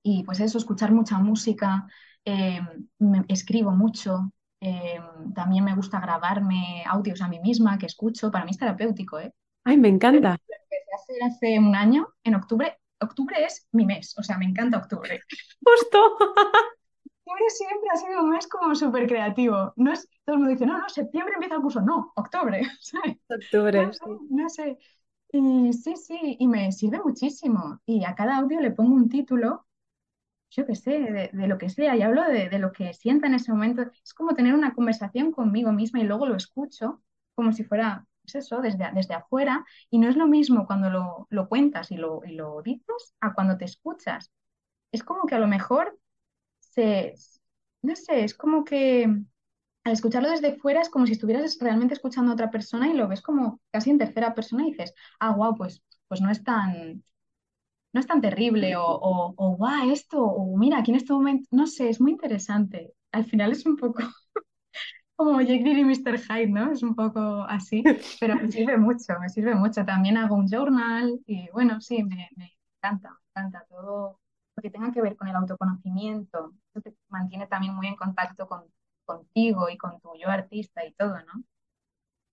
y 0.04 0.22
pues 0.22 0.38
eso, 0.38 0.58
escuchar 0.58 0.92
mucha 0.92 1.18
música, 1.18 1.88
me, 2.24 3.24
escribo 3.26 3.72
mucho, 3.72 4.30
también 5.34 5.64
me 5.64 5.74
gusta 5.74 5.98
grabarme 5.98 6.84
audios 6.86 7.20
a 7.20 7.26
mí 7.26 7.40
misma 7.40 7.76
que 7.76 7.86
escucho, 7.86 8.30
para 8.30 8.44
mí 8.44 8.52
es 8.52 8.58
terapéutico, 8.58 9.18
¿eh? 9.18 9.32
Ay, 9.64 9.76
me 9.76 9.88
encanta. 9.88 10.38
Lo 10.48 10.54
empecé 10.62 10.92
a 10.92 10.96
hacer 10.96 11.22
hace 11.24 11.58
un 11.58 11.74
año, 11.74 12.06
en 12.22 12.36
octubre. 12.36 12.78
Octubre 13.00 13.44
es 13.44 13.66
mi 13.72 13.84
mes, 13.84 14.16
o 14.16 14.22
sea, 14.22 14.38
me 14.38 14.44
encanta 14.44 14.78
octubre. 14.78 15.20
Justo. 15.64 15.98
Octubre 17.26 17.50
siempre 17.50 17.88
ha 17.92 17.96
sido 17.96 18.22
un 18.22 18.30
mes 18.30 18.46
como 18.46 18.74
súper 18.76 19.08
creativo. 19.08 19.72
No 19.74 19.92
es, 19.92 20.08
todo 20.24 20.34
el 20.34 20.38
mundo 20.42 20.52
dice, 20.52 20.64
no, 20.64 20.78
no, 20.78 20.88
septiembre 20.88 21.34
empieza 21.34 21.56
el 21.56 21.60
curso. 21.60 21.80
No, 21.80 22.12
octubre. 22.14 22.62
¿sabes? 22.80 23.16
Octubre. 23.28 23.86
No 23.86 23.92
sé, 23.92 24.04
no 24.30 24.48
sé. 24.48 24.78
Y 25.32 25.72
sí, 25.72 25.96
sí, 25.96 26.36
y 26.38 26.46
me 26.46 26.70
sirve 26.70 27.00
muchísimo. 27.04 27.80
Y 27.84 28.04
a 28.04 28.14
cada 28.14 28.36
audio 28.36 28.60
le 28.60 28.70
pongo 28.70 28.94
un 28.94 29.08
título, 29.08 29.66
yo 30.50 30.66
qué 30.66 30.76
sé, 30.76 31.00
de, 31.00 31.30
de, 31.32 31.46
lo 31.48 31.58
que 31.58 31.68
sea, 31.68 31.96
y 31.96 32.02
hablo 32.02 32.22
de, 32.22 32.48
de, 32.48 32.58
lo 32.60 32.70
que 32.70 32.94
sienta 32.94 33.26
en 33.26 33.34
ese 33.34 33.50
momento. 33.50 33.82
Es 34.04 34.14
como 34.14 34.34
tener 34.34 34.54
una 34.54 34.72
conversación 34.74 35.32
conmigo 35.32 35.72
misma 35.72 35.98
y 36.00 36.04
luego 36.04 36.26
lo 36.26 36.36
escucho 36.36 37.02
como 37.34 37.52
si 37.52 37.64
fuera, 37.64 38.06
pues 38.22 38.36
eso, 38.36 38.60
desde, 38.60 38.88
desde 38.94 39.14
afuera. 39.14 39.64
Y 39.90 39.98
no 39.98 40.08
es 40.08 40.16
lo 40.16 40.28
mismo 40.28 40.64
cuando 40.66 40.90
lo, 40.90 41.26
lo 41.30 41.48
cuentas 41.48 41.90
y 41.90 41.96
lo, 41.96 42.22
y 42.24 42.36
lo 42.36 42.62
dices 42.62 43.14
a 43.20 43.34
cuando 43.34 43.58
te 43.58 43.64
escuchas. 43.64 44.30
Es 44.92 45.02
como 45.02 45.26
que 45.26 45.34
a 45.34 45.40
lo 45.40 45.48
mejor 45.48 45.98
no 47.82 47.96
sé, 47.96 48.24
es 48.24 48.34
como 48.34 48.64
que 48.64 49.04
al 49.84 49.92
escucharlo 49.92 50.30
desde 50.30 50.56
fuera 50.58 50.80
es 50.82 50.88
como 50.90 51.06
si 51.06 51.12
estuvieras 51.12 51.58
realmente 51.60 51.94
escuchando 51.94 52.32
a 52.32 52.34
otra 52.34 52.50
persona 52.50 52.88
y 52.88 52.94
lo 52.94 53.08
ves 53.08 53.22
como 53.22 53.60
casi 53.72 53.90
en 53.90 53.98
tercera 53.98 54.34
persona 54.34 54.64
y 54.66 54.72
dices, 54.72 54.94
ah, 55.20 55.32
wow, 55.36 55.56
pues, 55.56 55.82
pues 56.08 56.20
no 56.20 56.30
es 56.30 56.42
tan, 56.44 57.04
no 57.92 58.00
es 58.00 58.06
tan 58.06 58.20
terrible 58.20 58.76
o, 58.76 58.84
o, 58.86 59.34
o 59.36 59.56
wow, 59.56 59.90
esto, 59.92 60.22
o 60.24 60.56
mira, 60.58 60.78
aquí 60.78 60.90
en 60.92 60.98
este 60.98 61.12
momento, 61.14 61.48
no 61.52 61.66
sé, 61.66 61.88
es 61.90 62.00
muy 62.00 62.12
interesante. 62.12 62.92
Al 63.12 63.24
final 63.26 63.52
es 63.52 63.66
un 63.66 63.76
poco 63.76 64.00
como 65.16 65.38
Jekyll 65.40 65.78
y 65.78 65.84
Mr. 65.84 66.18
Hyde, 66.18 66.48
¿no? 66.48 66.72
Es 66.72 66.82
un 66.82 66.94
poco 66.94 67.20
así, 67.48 67.82
pero 68.20 68.36
me 68.36 68.50
sirve 68.50 68.76
mucho, 68.78 69.14
me 69.20 69.28
sirve 69.28 69.54
mucho. 69.54 69.84
También 69.84 70.16
hago 70.18 70.36
un 70.36 70.48
journal 70.48 71.20
y 71.26 71.48
bueno, 71.52 71.80
sí, 71.80 72.02
me, 72.04 72.28
me 72.36 72.52
encanta, 72.78 73.10
me 73.34 73.42
encanta 73.42 73.66
todo 73.68 74.20
que 74.62 74.70
tenga 74.70 74.92
que 74.92 75.02
ver 75.02 75.16
con 75.16 75.28
el 75.28 75.36
autoconocimiento. 75.36 76.54
Eso 76.70 76.80
te 76.82 76.94
mantiene 77.08 77.46
también 77.46 77.74
muy 77.74 77.86
en 77.86 77.96
contacto 77.96 78.46
con, 78.48 78.64
contigo 79.04 79.68
y 79.70 79.76
con 79.78 80.00
tu 80.00 80.10
yo 80.20 80.28
artista 80.28 80.84
y 80.84 80.92
todo, 80.94 81.16
¿no? 81.20 81.44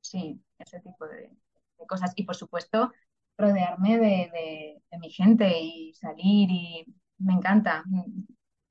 Sí, 0.02 0.44
ese 0.60 0.80
tipo 0.82 1.08
de, 1.08 1.30
de 1.80 1.88
cosas. 1.88 2.14
Y 2.16 2.24
por 2.24 2.36
supuesto, 2.36 2.92
rodearme 3.38 3.98
de, 3.98 4.30
de, 4.34 4.84
de, 4.92 4.98
mi 5.00 5.10
gente 5.12 5.60
y 5.60 5.94
salir 5.94 6.50
y 6.52 6.86
me 7.20 7.34
encanta. 7.34 7.84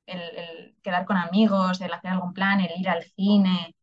El, 0.07 0.21
el, 0.21 0.77
quedar 0.83 1.07
con 1.07 1.17
amigos, 1.17 1.81
el 1.81 1.93
hacer 1.93 2.11
algún 2.11 2.33
plan, 2.35 2.61
el 2.61 2.79
ir 2.79 2.88
al 2.88 3.05
cine, 3.05 3.75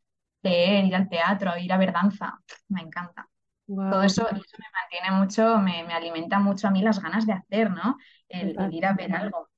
leer, 0.43 0.85
ir 0.85 0.95
al 0.95 1.09
teatro, 1.09 1.57
ir 1.57 1.71
a 1.73 1.77
ver 1.77 1.93
danza, 1.93 2.39
me 2.67 2.81
encanta. 2.81 3.27
Wow. 3.67 3.91
Todo 3.91 4.03
eso, 4.03 4.27
eso, 4.27 4.57
me 4.57 4.65
mantiene 4.73 5.11
mucho, 5.11 5.59
me, 5.59 5.83
me, 5.83 5.93
alimenta 5.93 6.39
mucho 6.39 6.67
a 6.67 6.71
mí 6.71 6.81
las 6.81 7.01
ganas 7.01 7.25
de 7.25 7.33
hacer, 7.33 7.71
¿no? 7.71 7.97
El, 8.27 8.59
el 8.59 8.73
ir 8.73 8.85
a 8.85 8.93
ver 8.93 9.15
algo. 9.15 9.48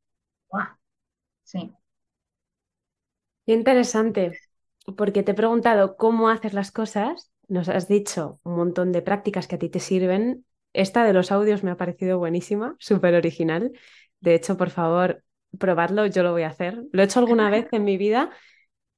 Sí. 1.44 1.72
Qué 3.46 3.54
interesante, 3.54 4.40
porque 4.98 5.24
te 5.24 5.32
he 5.32 5.36
preguntado 5.36 5.98
cómo 5.98 6.30
haces 6.30 6.54
las 6.54 6.72
cosas, 6.72 7.32
nos 7.48 7.70
has 7.70 7.88
dicho 7.88 8.40
un 8.44 8.56
montón 8.56 8.92
de 8.92 9.02
prácticas 9.02 9.48
que 9.48 9.56
a 9.56 9.60
ti 9.60 9.70
te 9.70 9.80
sirven. 9.80 10.46
Esta 10.74 11.04
de 11.04 11.14
los 11.14 11.32
audios 11.32 11.64
me 11.64 11.72
ha 11.72 11.78
parecido 11.78 12.18
buenísima, 12.20 12.76
súper 12.80 13.16
original. 13.16 13.72
De 14.20 14.36
hecho, 14.36 14.58
por 14.58 14.70
favor, 14.70 15.24
probadlo, 15.58 16.06
yo 16.06 16.24
lo 16.24 16.32
voy 16.32 16.44
a 16.44 16.48
hacer. 16.50 16.84
Lo 16.92 17.02
he 17.02 17.06
hecho 17.06 17.20
alguna 17.20 17.50
vez 17.50 17.68
en 17.72 17.84
mi 17.84 17.98
vida 17.98 18.32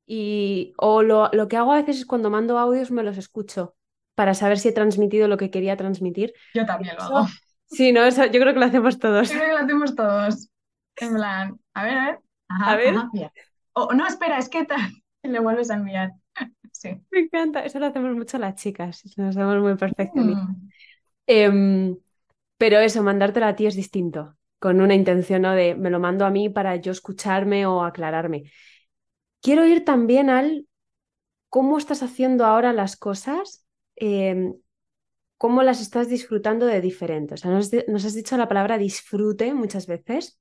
Y, 0.05 0.73
o 0.77 1.03
lo, 1.03 1.29
lo 1.33 1.47
que 1.47 1.57
hago 1.57 1.73
a 1.73 1.77
veces 1.77 1.99
es 1.99 2.05
cuando 2.05 2.29
mando 2.29 2.59
audios 2.59 2.91
me 2.91 3.03
los 3.03 3.17
escucho 3.17 3.75
para 4.15 4.33
saber 4.35 4.59
si 4.59 4.69
he 4.69 4.73
transmitido 4.73 5.27
lo 5.27 5.37
que 5.37 5.51
quería 5.51 5.77
transmitir. 5.77 6.33
Yo 6.53 6.65
también 6.65 6.95
lo 6.95 7.03
hago. 7.03 7.27
Sí, 7.67 7.91
no, 7.91 8.03
eso 8.05 8.25
yo 8.25 8.39
creo 8.39 8.53
que 8.53 8.59
lo 8.59 8.65
hacemos 8.65 8.99
todos. 8.99 9.29
Yo 9.31 9.39
creo 9.39 9.49
que 9.49 9.53
lo 9.53 9.65
hacemos 9.65 9.95
todos. 9.95 10.49
En 10.97 11.13
plan, 11.15 11.59
a 11.73 11.83
ver, 11.83 11.97
a 11.97 12.05
ver. 12.05 12.19
Ajá, 12.49 12.71
A 12.71 12.75
ver. 12.75 12.95
ajá, 12.95 13.09
bien. 13.13 13.31
O 13.73 13.93
no, 13.93 14.07
espera, 14.07 14.37
es 14.37 14.49
que 14.49 14.65
tal. 14.65 14.79
Y 15.25 15.29
le 15.29 15.39
vuelves 15.39 15.71
a 15.71 15.75
enviar. 15.75 16.11
Sí. 16.73 16.89
Me 17.11 17.19
encanta, 17.19 17.63
eso 17.63 17.79
lo 17.79 17.85
hacemos 17.85 18.13
mucho 18.15 18.37
las 18.39 18.55
chicas, 18.55 19.03
nos 19.15 19.37
hacemos 19.37 19.61
muy 19.61 19.77
perfeccionistas. 19.77 20.49
Mm. 20.49 20.69
Em, 21.27 21.97
pero 22.57 22.79
eso, 22.79 23.03
mandártelo 23.03 23.45
a 23.45 23.55
ti 23.55 23.67
es 23.67 23.75
distinto, 23.75 24.35
con 24.59 24.81
una 24.81 24.95
intención 24.95 25.43
¿no? 25.43 25.51
de 25.53 25.75
me 25.75 25.89
lo 25.89 25.99
mando 25.99 26.25
a 26.25 26.29
mí 26.31 26.49
para 26.49 26.75
yo 26.77 26.91
escucharme 26.91 27.65
o 27.65 27.83
aclararme. 27.83 28.51
Quiero 29.41 29.65
ir 29.65 29.85
también 29.85 30.29
al 30.29 30.67
cómo 31.49 31.77
estás 31.77 32.03
haciendo 32.03 32.45
ahora 32.45 32.73
las 32.73 32.97
cosas, 32.97 33.65
em, 33.95 34.55
cómo 35.37 35.63
las 35.63 35.81
estás 35.81 36.09
disfrutando 36.09 36.65
de 36.65 36.81
diferente. 36.81 37.35
O 37.35 37.37
sea, 37.37 37.51
nos, 37.51 37.71
nos 37.87 38.05
has 38.05 38.13
dicho 38.15 38.37
la 38.37 38.47
palabra 38.47 38.77
disfrute 38.77 39.53
muchas 39.53 39.87
veces. 39.87 40.39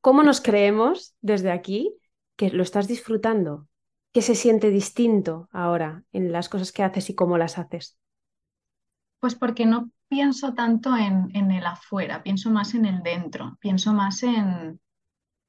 ¿Cómo 0.00 0.22
nos 0.22 0.40
creemos 0.40 1.14
desde 1.20 1.50
aquí 1.50 1.94
que 2.36 2.50
lo 2.50 2.62
estás 2.62 2.88
disfrutando? 2.88 3.68
¿Qué 4.12 4.22
se 4.22 4.34
siente 4.34 4.70
distinto 4.70 5.48
ahora 5.52 6.04
en 6.12 6.32
las 6.32 6.48
cosas 6.48 6.72
que 6.72 6.82
haces 6.82 7.10
y 7.10 7.14
cómo 7.14 7.36
las 7.36 7.58
haces? 7.58 7.98
Pues 9.20 9.34
porque 9.34 9.66
no 9.66 9.90
pienso 10.08 10.54
tanto 10.54 10.96
en, 10.96 11.50
el 11.50 11.66
afuera, 11.66 12.22
pienso 12.22 12.50
más 12.50 12.74
en 12.74 12.86
el 12.86 13.02
dentro, 13.02 13.58
pienso 13.60 13.92
más 13.92 14.22
en, 14.22 14.80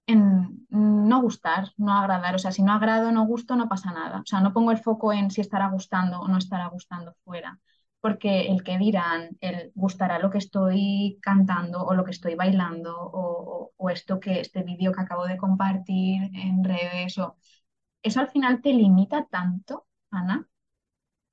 en 0.07 0.65
no 0.69 1.21
gustar, 1.21 1.69
no 1.77 1.93
agradar. 1.93 2.35
O 2.35 2.39
sea, 2.39 2.51
si 2.51 2.63
no 2.63 2.73
agrado, 2.73 3.11
no 3.11 3.25
gusto, 3.25 3.55
no 3.55 3.69
pasa 3.69 3.91
nada. 3.91 4.19
O 4.19 4.25
sea, 4.25 4.41
no 4.41 4.53
pongo 4.53 4.71
el 4.71 4.79
foco 4.79 5.13
en 5.13 5.31
si 5.31 5.41
estará 5.41 5.69
gustando 5.69 6.19
o 6.19 6.27
no 6.27 6.37
estará 6.37 6.67
gustando 6.67 7.13
fuera. 7.23 7.59
Porque 8.01 8.47
el 8.47 8.63
que 8.63 8.77
dirán, 8.77 9.37
el 9.41 9.71
gustará 9.75 10.19
lo 10.19 10.29
que 10.29 10.37
estoy 10.37 11.19
cantando 11.21 11.83
o 11.83 11.93
lo 11.93 12.03
que 12.03 12.11
estoy 12.11 12.35
bailando 12.35 12.95
o, 12.97 13.38
o- 13.79 13.89
esto 13.89 14.19
que, 14.19 14.39
este 14.41 14.63
vídeo 14.63 14.91
que 14.93 15.01
acabo 15.01 15.25
de 15.27 15.37
compartir 15.37 16.23
en 16.35 16.63
redes 16.63 17.17
eso 18.03 18.19
al 18.21 18.29
final 18.29 18.61
te 18.61 18.73
limita 18.73 19.25
tanto, 19.29 19.87
Ana, 20.11 20.47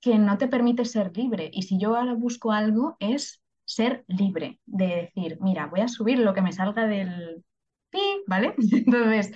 que 0.01 0.19
no 0.19 0.39
te 0.39 0.49
permite 0.49 0.85
ser 0.85 1.17
libre. 1.17 1.51
Y 1.53 1.63
si 1.63 1.79
yo 1.79 1.97
ahora 1.97 2.15
busco 2.15 2.53
algo, 2.53 2.97
es 3.01 3.43
ser 3.65 4.05
libre, 4.09 4.61
de 4.67 4.87
decir, 5.15 5.39
mira, 5.41 5.67
voy 5.67 5.81
a 5.81 5.89
subir 5.89 6.19
lo 6.21 6.35
que 6.35 6.43
me 6.43 6.53
salga 6.53 6.87
del 6.87 7.45
pi, 7.91 8.01
¿vale? 8.27 8.55
Entonces, 8.73 9.33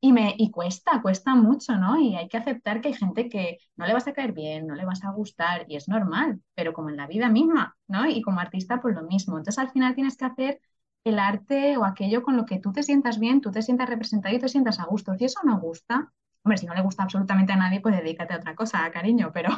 y 0.00 0.12
me, 0.12 0.34
y 0.38 0.50
cuesta, 0.50 1.02
cuesta 1.02 1.34
mucho, 1.34 1.76
¿no? 1.76 2.00
Y 2.00 2.16
hay 2.16 2.28
que 2.28 2.38
aceptar 2.38 2.80
que 2.80 2.88
hay 2.88 2.94
gente 2.94 3.28
que 3.28 3.58
no 3.76 3.86
le 3.86 3.92
vas 3.94 4.08
a 4.08 4.12
caer 4.14 4.32
bien, 4.32 4.66
no 4.66 4.74
le 4.74 4.84
vas 4.86 5.04
a 5.04 5.12
gustar, 5.12 5.66
y 5.68 5.76
es 5.76 5.88
normal, 5.88 6.40
pero 6.54 6.72
como 6.72 6.90
en 6.90 6.96
la 6.96 7.06
vida 7.06 7.28
misma, 7.28 7.76
¿no? 7.88 8.06
Y 8.08 8.22
como 8.22 8.40
artista, 8.40 8.80
pues 8.80 8.94
lo 8.96 9.02
mismo. 9.04 9.38
Entonces, 9.38 9.58
al 9.58 9.70
final 9.72 9.94
tienes 9.94 10.16
que 10.16 10.24
hacer 10.24 10.60
el 11.04 11.18
arte 11.18 11.76
o 11.76 11.84
aquello 11.84 12.22
con 12.22 12.36
lo 12.36 12.46
que 12.46 12.58
tú 12.60 12.72
te 12.72 12.82
sientas 12.82 13.18
bien, 13.18 13.40
tú 13.40 13.50
te 13.52 13.62
sientas 13.62 13.88
representado 13.88 14.34
y 14.34 14.38
te 14.38 14.48
sientas 14.48 14.80
a 14.80 14.84
gusto. 14.84 15.14
Si 15.16 15.24
eso 15.24 15.40
no 15.44 15.58
gusta, 15.60 16.12
hombre, 16.44 16.58
si 16.58 16.66
no 16.66 16.74
le 16.74 16.82
gusta 16.82 17.02
absolutamente 17.04 17.52
a 17.52 17.56
nadie, 17.56 17.80
pues 17.80 17.96
dedícate 17.96 18.34
a 18.34 18.38
otra 18.38 18.54
cosa, 18.54 18.90
cariño, 18.92 19.30
pero, 19.34 19.50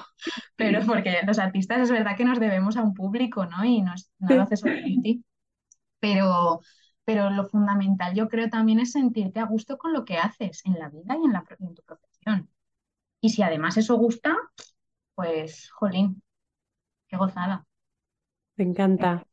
pero 0.57 0.81
porque 0.87 1.20
los 1.26 1.38
artistas 1.38 1.81
es 1.81 1.90
verdad 1.90 2.16
que 2.16 2.24
nos 2.24 2.40
debemos 2.40 2.76
a 2.76 2.83
un 2.83 2.94
público, 2.94 3.46
¿no? 3.46 3.64
Y 3.64 3.83
no, 3.83 3.94
es- 3.94 4.11
no 4.18 4.35
lo 4.35 4.42
haces 4.42 4.61
solo 4.61 4.74
en 4.85 5.02
ti. 5.02 5.24
Pero, 6.00 6.61
pero 7.05 7.31
lo 7.31 7.46
fundamental 7.48 8.14
yo 8.14 8.28
creo 8.28 8.48
también 8.50 8.81
es 8.81 8.92
sentirte 8.92 9.40
a 9.40 9.46
gusto 9.46 9.78
con 9.78 9.92
lo 9.92 10.05
que 10.05 10.18
haces 10.18 10.62
en 10.66 10.78
la 10.78 10.88
vida 10.90 11.16
y 11.20 11.24
en 11.26 11.33
la, 11.33 11.44
en 11.61 11.74
tu 11.74 11.83
profesión. 11.83 12.50
Y 13.20 13.31
si 13.31 13.42
además 13.42 13.76
eso 13.78 13.96
gusta, 13.96 14.37
pues, 15.16 15.70
jolín, 15.72 16.22
qué 17.09 17.16
gozada. 17.18 17.66
Me 18.57 18.64
encanta. 18.64 19.26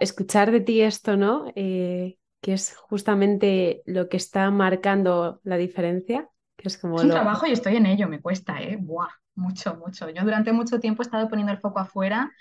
Escuchar 0.00 0.50
de 0.50 0.60
ti 0.60 0.80
esto, 0.82 1.16
¿no? 1.16 1.50
Eh, 1.54 2.18
que 2.40 2.52
es 2.52 2.76
justamente 2.76 3.82
lo 3.86 4.08
que 4.08 4.16
está 4.16 4.50
marcando 4.50 5.40
la 5.44 5.56
diferencia, 5.56 6.28
que 6.56 6.68
es 6.68 6.78
como 6.78 6.96
Es 6.96 7.02
un 7.02 7.08
lo... 7.08 7.14
trabajo 7.14 7.46
y 7.46 7.52
estoy 7.52 7.76
en 7.76 7.86
ello, 7.86 8.08
me 8.08 8.20
cuesta, 8.20 8.60
¿eh? 8.62 8.76
Buah, 8.80 9.08
mucho, 9.34 9.76
mucho. 9.76 10.08
Yo 10.10 10.22
durante 10.22 10.52
mucho 10.52 10.80
tiempo 10.80 11.02
he 11.02 11.06
estado 11.06 11.28
poniendo 11.28 11.52
el 11.52 11.58
foco 11.60 11.78
afuera 11.80 12.32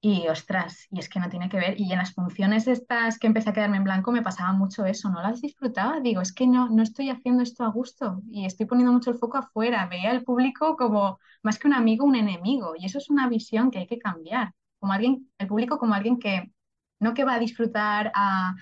y 0.00 0.28
ostras, 0.28 0.86
y 0.90 1.00
es 1.00 1.08
que 1.08 1.18
no 1.20 1.28
tiene 1.28 1.48
que 1.48 1.56
ver. 1.56 1.80
Y 1.80 1.90
en 1.92 1.98
las 1.98 2.12
funciones 2.14 2.68
estas 2.68 3.18
que 3.18 3.26
empecé 3.26 3.50
a 3.50 3.52
quedarme 3.52 3.78
en 3.78 3.84
blanco 3.84 4.12
me 4.12 4.22
pasaba 4.22 4.52
mucho 4.52 4.84
eso, 4.86 5.10
no 5.10 5.20
las 5.22 5.40
disfrutaba. 5.40 6.00
Digo, 6.00 6.20
es 6.20 6.32
que 6.32 6.46
no, 6.46 6.68
no 6.70 6.82
estoy 6.82 7.10
haciendo 7.10 7.42
esto 7.42 7.64
a 7.64 7.68
gusto 7.70 8.22
y 8.30 8.46
estoy 8.46 8.66
poniendo 8.66 8.92
mucho 8.92 9.10
el 9.10 9.18
foco 9.18 9.38
afuera. 9.38 9.86
Veía 9.88 10.10
al 10.12 10.22
público 10.22 10.76
como 10.76 11.18
más 11.42 11.58
que 11.58 11.66
un 11.68 11.74
amigo, 11.74 12.04
un 12.04 12.14
enemigo. 12.16 12.74
Y 12.78 12.86
eso 12.86 12.98
es 12.98 13.10
una 13.10 13.28
visión 13.28 13.70
que 13.70 13.80
hay 13.80 13.86
que 13.86 13.98
cambiar. 13.98 14.52
Como 14.80 14.92
alguien, 14.92 15.30
el 15.38 15.46
público 15.48 15.78
como 15.78 15.94
alguien 15.94 16.18
que 16.18 16.52
no 17.00 17.14
que 17.14 17.24
va 17.24 17.34
a 17.34 17.38
disfrutar 17.38 18.12
a, 18.14 18.54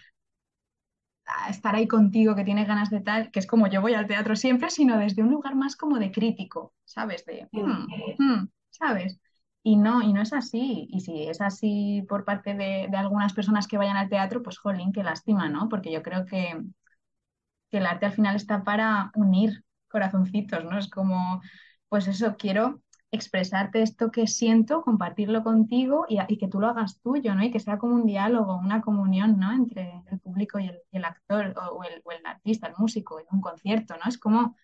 a 1.27 1.48
estar 1.50 1.74
ahí 1.74 1.87
contigo, 1.88 2.35
que 2.35 2.44
tiene 2.44 2.64
ganas 2.64 2.90
de 2.90 3.00
tal, 3.00 3.31
que 3.31 3.38
es 3.40 3.46
como 3.46 3.66
yo 3.68 3.81
voy 3.81 3.94
al 3.94 4.07
teatro 4.07 4.37
siempre, 4.37 4.70
sino 4.70 4.98
desde 4.98 5.22
un 5.22 5.31
lugar 5.31 5.55
más 5.55 5.77
como 5.77 5.98
de 5.98 6.12
crítico, 6.12 6.74
¿sabes? 6.85 7.24
De, 7.27 7.48
"Hmm, 7.53 7.87
hmm", 8.18 8.48
¿sabes? 8.70 9.18
Y 9.62 9.77
no, 9.77 10.03
y 10.03 10.12
no 10.12 10.20
es 10.22 10.33
así. 10.35 10.87
Y 10.90 11.00
si 11.00 11.24
es 11.29 11.40
así 11.40 12.05
por 12.09 12.24
parte 12.24 12.55
de, 12.55 12.88
de 12.90 12.96
algunas 12.96 13.33
personas 13.33 13.66
que 13.66 13.79
vayan 13.79 13.96
al 13.96 14.11
teatro, 14.11 14.42
pues 14.42 14.59
jolín, 14.59 14.92
qué 14.92 15.03
lástima, 15.03 15.48
¿no? 15.48 15.68
Porque 15.68 15.90
yo 15.92 16.03
creo 16.03 16.27
que, 16.27 16.62
que 17.70 17.79
el 17.79 17.87
arte 17.87 18.07
al 18.07 18.12
final 18.12 18.37
está 18.37 18.64
para 18.64 19.11
unir 19.14 19.64
corazoncitos, 19.88 20.64
¿no? 20.64 20.79
Es 20.79 20.88
como, 20.90 21.40
pues 21.88 22.07
eso, 22.09 22.37
quiero 22.37 22.81
expresarte 23.14 23.83
esto 23.83 24.11
que 24.11 24.27
siento, 24.27 24.83
compartirlo 24.83 25.42
contigo 25.44 26.07
y, 26.09 26.18
y 26.29 26.38
que 26.38 26.48
tú 26.48 26.61
lo 26.61 26.68
hagas 26.68 27.00
tuyo, 27.00 27.35
¿no? 27.35 27.44
Y 27.44 27.50
que 27.50 27.61
sea 27.61 27.79
como 27.79 27.94
un 27.94 28.07
diálogo, 28.07 28.57
una 28.57 28.83
comunión, 28.83 29.38
¿no? 29.38 29.53
Entre 29.53 30.03
el 30.11 30.20
público 30.20 30.59
y 30.59 30.68
el, 30.68 30.81
y 30.92 30.96
el 30.98 31.05
actor 31.05 31.55
o, 31.57 31.77
o 31.79 31.85
el, 31.85 32.00
o 32.05 32.12
el 32.12 32.24
artista, 32.27 32.68
el 32.68 32.74
músico, 32.79 33.20
en 33.20 33.27
un 33.33 33.40
concierto, 33.40 33.94
¿no? 33.96 34.09
Es 34.09 34.18
como, 34.18 34.57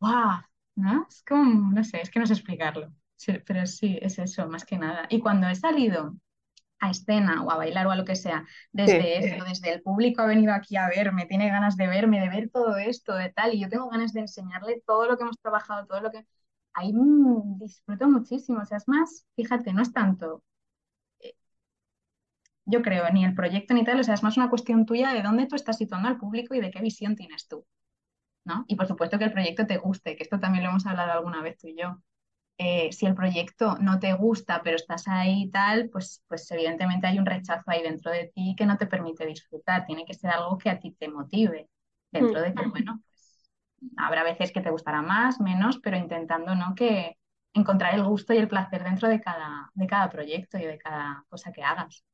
¡guau! 0.00 0.40
¿No? 0.76 1.06
Es 1.08 1.22
como, 1.28 1.70
no 1.72 1.84
sé, 1.84 2.00
es 2.02 2.10
que 2.10 2.18
no 2.20 2.26
sé 2.26 2.32
explicarlo. 2.34 2.92
Sí, 3.16 3.32
pero 3.46 3.66
sí, 3.66 3.98
es 4.00 4.18
eso, 4.18 4.48
más 4.48 4.64
que 4.64 4.78
nada. 4.78 5.06
Y 5.10 5.20
cuando 5.20 5.48
he 5.48 5.54
salido 5.56 6.16
a 6.80 6.90
escena 6.90 7.44
o 7.44 7.50
a 7.52 7.56
bailar 7.56 7.86
o 7.86 7.92
a 7.92 7.96
lo 7.96 8.04
que 8.06 8.16
sea, 8.16 8.46
desde 8.72 9.18
Sí. 9.18 9.18
eso, 9.18 9.44
desde 9.44 9.72
el 9.72 9.82
público 9.82 10.22
ha 10.22 10.26
venido 10.26 10.54
aquí 10.54 10.76
a 10.76 10.88
verme, 10.88 11.26
tiene 11.26 11.48
ganas 11.50 11.76
de 11.76 11.88
verme, 11.88 12.20
de 12.20 12.28
ver 12.30 12.50
todo 12.50 12.76
esto, 12.78 13.14
de 13.16 13.30
tal, 13.30 13.54
y 13.54 13.60
yo 13.60 13.68
tengo 13.70 13.88
ganas 13.90 14.12
de 14.14 14.20
enseñarle 14.22 14.82
todo 14.86 15.06
lo 15.08 15.16
que 15.18 15.24
hemos 15.24 15.38
trabajado, 15.40 15.86
todo 15.86 16.00
lo 16.02 16.10
que... 16.12 16.26
Ahí 16.78 16.92
mm, 16.92 17.58
disfruto 17.58 18.08
muchísimo, 18.08 18.60
o 18.62 18.64
sea, 18.66 18.78
es 18.78 18.88
más, 18.88 19.26
fíjate, 19.36 19.72
no 19.72 19.82
es 19.82 19.92
tanto, 19.92 20.42
eh, 21.20 21.34
yo 22.66 22.82
creo, 22.82 23.10
ni 23.12 23.24
el 23.24 23.34
proyecto 23.34 23.74
ni 23.74 23.84
tal, 23.84 24.00
o 24.00 24.04
sea, 24.04 24.14
es 24.14 24.22
más 24.22 24.36
una 24.36 24.50
cuestión 24.50 24.86
tuya 24.86 25.12
de 25.12 25.22
dónde 25.22 25.46
tú 25.46 25.56
estás 25.56 25.78
situando 25.78 26.08
al 26.08 26.18
público 26.18 26.54
y 26.54 26.60
de 26.60 26.70
qué 26.70 26.80
visión 26.80 27.16
tienes 27.16 27.48
tú, 27.48 27.66
¿no? 28.44 28.64
Y 28.68 28.76
por 28.76 28.86
supuesto 28.88 29.18
que 29.18 29.24
el 29.26 29.32
proyecto 29.32 29.66
te 29.66 29.78
guste, 29.78 30.16
que 30.16 30.24
esto 30.24 30.40
también 30.40 30.64
lo 30.64 30.70
hemos 30.70 30.86
hablado 30.86 31.12
alguna 31.12 31.42
vez 31.42 31.58
tú 31.58 31.68
y 31.68 31.76
yo 31.76 32.00
eh, 32.58 32.90
si 32.92 33.06
el 33.06 33.14
proyecto 33.14 33.76
no 33.80 34.00
te 34.00 34.12
gusta, 34.14 34.62
pero 34.64 34.76
estás 34.76 35.06
ahí 35.08 35.44
y 35.44 35.50
tal, 35.50 35.88
pues, 35.90 36.24
pues 36.28 36.50
evidentemente 36.50 37.06
hay 37.06 37.18
un 37.18 37.26
rechazo 37.26 37.62
ahí 37.70 37.82
dentro 37.82 38.10
de 38.10 38.32
ti 38.34 38.54
que 38.58 38.66
no 38.66 38.76
te 38.76 38.86
permite 38.86 39.24
disfrutar. 39.26 39.86
Tiene 39.86 40.04
que 40.04 40.14
ser 40.14 40.30
algo 40.30 40.58
que 40.58 40.70
a 40.70 40.80
ti 40.80 40.92
te 40.92 41.08
motive, 41.08 41.68
dentro 42.10 42.40
de 42.42 42.54
que, 42.54 42.66
bueno, 42.66 43.00
pues 43.08 43.17
habrá 43.96 44.24
veces 44.24 44.52
que 44.52 44.60
te 44.60 44.70
gustará 44.70 45.02
más, 45.02 45.40
menos, 45.40 45.78
pero 45.82 45.96
intentando, 45.96 46.54
¿no? 46.54 46.74
Que 46.74 47.16
encontrar 47.54 47.94
el 47.94 48.04
gusto 48.04 48.34
y 48.34 48.38
el 48.38 48.48
placer 48.48 48.84
dentro 48.84 49.08
de 49.08 49.20
cada, 49.20 49.70
de 49.74 49.86
cada 49.86 50.10
proyecto 50.10 50.58
y 50.58 50.64
de 50.64 50.78
cada 50.78 51.24
cosa 51.28 51.52
que 51.52 51.62
hagas. 51.62 52.04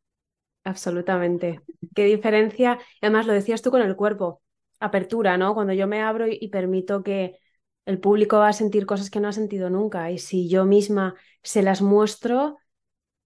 Absolutamente. 0.65 1.61
Qué 1.95 2.05
diferencia. 2.05 2.79
Además 3.03 3.27
lo 3.27 3.33
decías 3.35 3.61
tú 3.63 3.71
con 3.71 3.83
el 3.83 3.97
cuerpo, 3.97 4.43
apertura, 4.81 5.37
¿no? 5.37 5.55
Cuando 5.55 5.73
yo 5.75 5.87
me 5.87 6.01
abro 6.03 6.27
y, 6.27 6.39
y 6.41 6.49
permito 6.49 7.03
que 7.03 7.39
el 7.85 8.01
público 8.01 8.39
va 8.39 8.49
a 8.49 8.53
sentir 8.55 8.87
cosas 8.87 9.11
que 9.11 9.21
no 9.21 9.29
ha 9.29 9.33
sentido 9.33 9.69
nunca. 9.71 10.11
Y 10.11 10.19
si 10.19 10.49
yo 10.49 10.65
misma 10.65 11.15
se 11.43 11.63
las 11.63 11.83
muestro, 11.83 12.59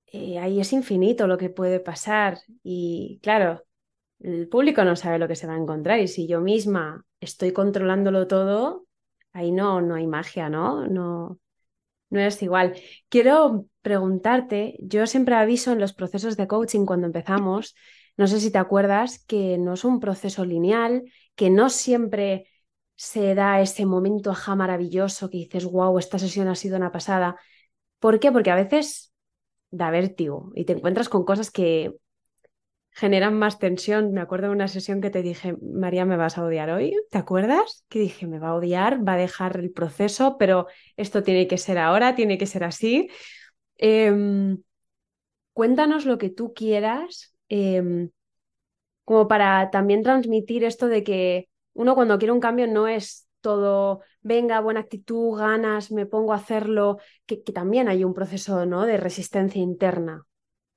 eh, 0.07 0.38
ahí 0.40 0.61
es 0.61 0.72
infinito 0.72 1.27
lo 1.29 1.38
que 1.38 1.51
puede 1.51 1.81
pasar. 1.81 2.38
Y 2.62 3.20
claro, 3.22 3.64
el 4.20 4.48
público 4.48 4.85
no 4.85 4.96
sabe 4.96 5.18
lo 5.18 5.28
que 5.28 5.37
se 5.37 5.46
va 5.46 5.54
a 5.54 5.59
encontrar. 5.59 6.00
Y 6.00 6.09
si 6.09 6.26
yo 6.26 6.40
misma 6.40 7.04
estoy 7.20 7.52
controlándolo 7.52 8.26
todo, 8.26 8.87
ahí 9.33 9.52
no, 9.52 9.81
no 9.81 9.94
hay 9.94 10.07
magia, 10.07 10.48
¿no? 10.48 10.87
No, 10.87 11.38
no 12.11 12.20
es 12.20 12.42
igual. 12.42 12.74
Quiero 13.09 13.66
preguntarte, 13.83 14.76
yo 14.81 15.07
siempre 15.07 15.35
aviso 15.35 15.72
en 15.72 15.81
los 15.81 15.92
procesos 15.92 16.37
de 16.37 16.46
coaching 16.46 16.87
cuando 16.87 17.07
empezamos, 17.07 17.74
no 18.16 18.26
sé 18.26 18.40
si 18.40 18.50
te 18.50 18.59
acuerdas, 18.59 19.24
que 19.26 19.59
no 19.59 19.74
es 19.74 19.85
un 19.85 20.00
proceso 20.00 20.44
lineal, 20.44 21.04
que 21.35 21.50
no 21.50 21.70
siempre 21.70 22.48
se 22.96 23.35
da 23.37 23.61
ese 23.61 23.87
momento 23.87 24.31
ajá 24.33 24.57
maravilloso 24.57 25.31
que 25.31 25.38
dices, 25.38 25.64
wow, 25.64 25.98
esta 25.98 26.18
sesión 26.18 26.48
ha 26.48 26.57
sido 26.57 26.76
una 26.76 26.90
pasada. 26.90 27.37
¿Por 28.00 28.18
qué? 28.18 28.33
Porque 28.33 28.50
a 28.50 28.57
veces 28.57 29.12
da 29.70 29.90
vértigo 29.90 30.50
y 30.54 30.64
te 30.64 30.72
encuentras 30.72 31.09
con 31.09 31.24
cosas 31.24 31.50
que 31.50 31.94
generan 32.98 33.34
más 33.38 33.61
tensión. 33.61 34.12
Me 34.12 34.20
acuerdo 34.20 34.48
de 34.48 34.54
una 34.54 34.66
sesión 34.66 35.00
que 35.00 35.11
te 35.11 35.22
dije, 35.22 35.54
María, 35.62 36.04
me 36.04 36.16
vas 36.16 36.37
a 36.37 36.44
odiar 36.44 36.70
hoy, 36.70 36.96
¿te 37.11 37.18
acuerdas? 37.18 37.84
Que 37.88 38.00
dije, 38.00 38.26
me 38.26 38.40
va 38.40 38.48
a 38.48 38.54
odiar, 38.56 39.06
va 39.06 39.12
a 39.12 39.16
dejar 39.16 39.56
el 39.58 39.70
proceso, 39.70 40.37
pero 40.37 40.66
esto 40.96 41.22
tiene 41.22 41.46
que 41.46 41.58
ser 41.58 41.78
ahora, 41.78 42.16
tiene 42.16 42.38
que 42.38 42.46
ser 42.46 42.64
así. 42.64 43.08
Em, 43.76 44.58
cuéntanos 45.52 46.06
lo 46.06 46.18
que 46.18 46.30
tú 46.30 46.52
quieras, 46.54 47.34
em, 47.48 48.11
como 49.04 49.28
para 49.28 49.70
también 49.70 50.02
transmitir 50.02 50.64
esto 50.64 50.88
de 50.88 51.04
que 51.04 51.48
uno 51.74 51.94
cuando 51.94 52.18
quiere 52.18 52.32
un 52.32 52.40
cambio 52.40 52.66
no 52.66 52.88
es 52.88 53.28
todo, 53.40 54.02
venga, 54.22 54.61
buena 54.61 54.80
actitud, 54.80 55.38
ganas, 55.38 55.92
me 55.92 56.06
pongo 56.06 56.32
a 56.32 56.37
hacerlo, 56.37 56.98
que, 57.26 57.42
que 57.44 57.52
también 57.52 57.88
hay 57.88 58.02
un 58.02 58.14
proceso 58.14 58.66
¿no? 58.66 58.87
de 58.87 58.96
resistencia 58.96 59.62
interna. 59.62 60.27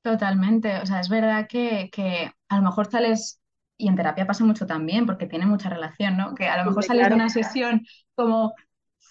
Totalmente, 0.01 0.77
o 0.79 0.85
sea, 0.85 0.99
es 0.99 1.09
verdad 1.09 1.47
que, 1.47 1.89
que 1.91 2.31
a 2.49 2.55
lo 2.57 2.63
mejor 2.63 2.89
sales, 2.89 3.39
y 3.77 3.87
en 3.87 3.95
terapia 3.95 4.25
pasa 4.25 4.43
mucho 4.43 4.65
también, 4.65 5.05
porque 5.05 5.27
tiene 5.27 5.45
mucha 5.45 5.69
relación, 5.69 6.17
¿no? 6.17 6.33
Que 6.33 6.47
a 6.47 6.57
lo 6.57 6.65
mejor 6.65 6.83
sales 6.83 7.09
de 7.09 7.15
una 7.15 7.29
sesión 7.29 7.85
como, 8.15 8.53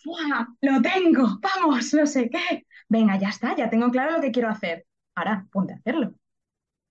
¡Fua! 0.02 0.48
¡Lo 0.60 0.80
tengo! 0.82 1.38
¡Vamos! 1.40 1.92
No 1.94 2.06
sé 2.06 2.30
qué. 2.30 2.66
Venga, 2.88 3.18
ya 3.18 3.28
está, 3.28 3.54
ya 3.56 3.70
tengo 3.70 3.90
claro 3.90 4.12
lo 4.16 4.20
que 4.20 4.32
quiero 4.32 4.48
hacer. 4.48 4.86
Ahora, 5.14 5.46
ponte 5.52 5.74
a 5.74 5.76
hacerlo. 5.76 6.14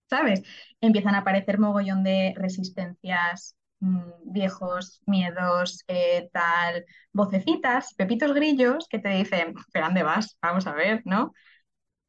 ¿Sabes? 0.09 0.43
Empiezan 0.81 1.15
a 1.15 1.19
aparecer 1.19 1.59
mogollón 1.59 2.03
de 2.03 2.33
resistencias, 2.35 3.55
mm, 3.79 3.99
viejos 4.25 5.01
miedos, 5.05 5.83
eh, 5.87 6.29
tal, 6.33 6.85
vocecitas, 7.13 7.93
pepitos 7.95 8.33
grillos 8.33 8.87
que 8.89 8.99
te 8.99 9.09
dicen, 9.09 9.53
¿pero 9.71 9.85
dónde 9.85 10.03
vas? 10.03 10.37
Vamos 10.41 10.67
a 10.67 10.73
ver, 10.73 11.01
¿no? 11.05 11.33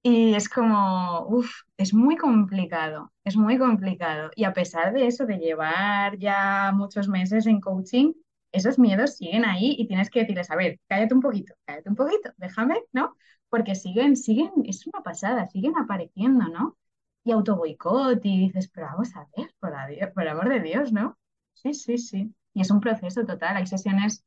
Y 0.03 0.35
es 0.35 0.49
como, 0.49 1.27
uff, 1.29 1.51
es 1.77 1.93
muy 1.93 2.17
complicado, 2.17 3.13
es 3.25 3.37
muy 3.37 3.59
complicado. 3.59 4.31
Y 4.35 4.45
a 4.45 4.53
pesar 4.55 4.95
de 4.95 5.07
eso, 5.07 5.27
de 5.27 5.37
llevar 5.39 6.17
ya 6.19 6.73
muchos 6.75 7.07
meses 7.09 7.47
en 7.47 7.61
coaching, 7.61 8.13
esos 8.53 8.79
miedos 8.79 9.17
siguen 9.17 9.45
ahí 9.45 9.77
y 9.79 9.87
tienes 9.87 10.09
que 10.11 10.21
decirles, 10.21 10.51
a 10.51 10.57
ver, 10.57 10.81
cállate 10.89 11.15
un 11.15 11.21
poquito, 11.21 11.55
cállate 11.67 11.89
un 11.91 11.97
poquito, 11.97 12.31
déjame, 12.39 12.83
¿no? 12.93 13.15
Porque 13.51 13.75
siguen, 13.75 14.17
siguen, 14.17 14.51
es 14.65 14.87
una 14.87 15.03
pasada, 15.03 15.47
siguen 15.49 15.77
apareciendo, 15.77 16.47
¿no? 16.49 16.79
Y 17.25 17.33
auto 17.33 17.57
boicot 17.57 18.25
y 18.25 18.39
dices, 18.49 18.69
pero 18.73 18.87
vamos 18.87 19.15
a 19.17 19.27
ver, 19.37 19.55
por, 19.61 19.73
por 20.15 20.29
amor 20.29 20.49
de 20.49 20.61
Dios, 20.61 20.93
¿no? 20.93 21.19
Sí, 21.55 21.75
sí, 21.75 21.99
sí. 21.99 22.35
Y 22.55 22.63
es 22.63 22.71
un 22.71 22.81
proceso 22.81 23.25
total. 23.27 23.57
Hay 23.59 23.67
sesiones 23.67 24.25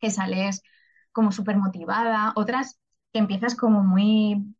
que 0.00 0.10
sales 0.10 0.62
como 1.12 1.32
súper 1.32 1.56
motivada, 1.56 2.32
otras 2.36 2.78
que 3.12 3.18
empiezas 3.20 3.54
como 3.56 3.82
muy 3.82 4.54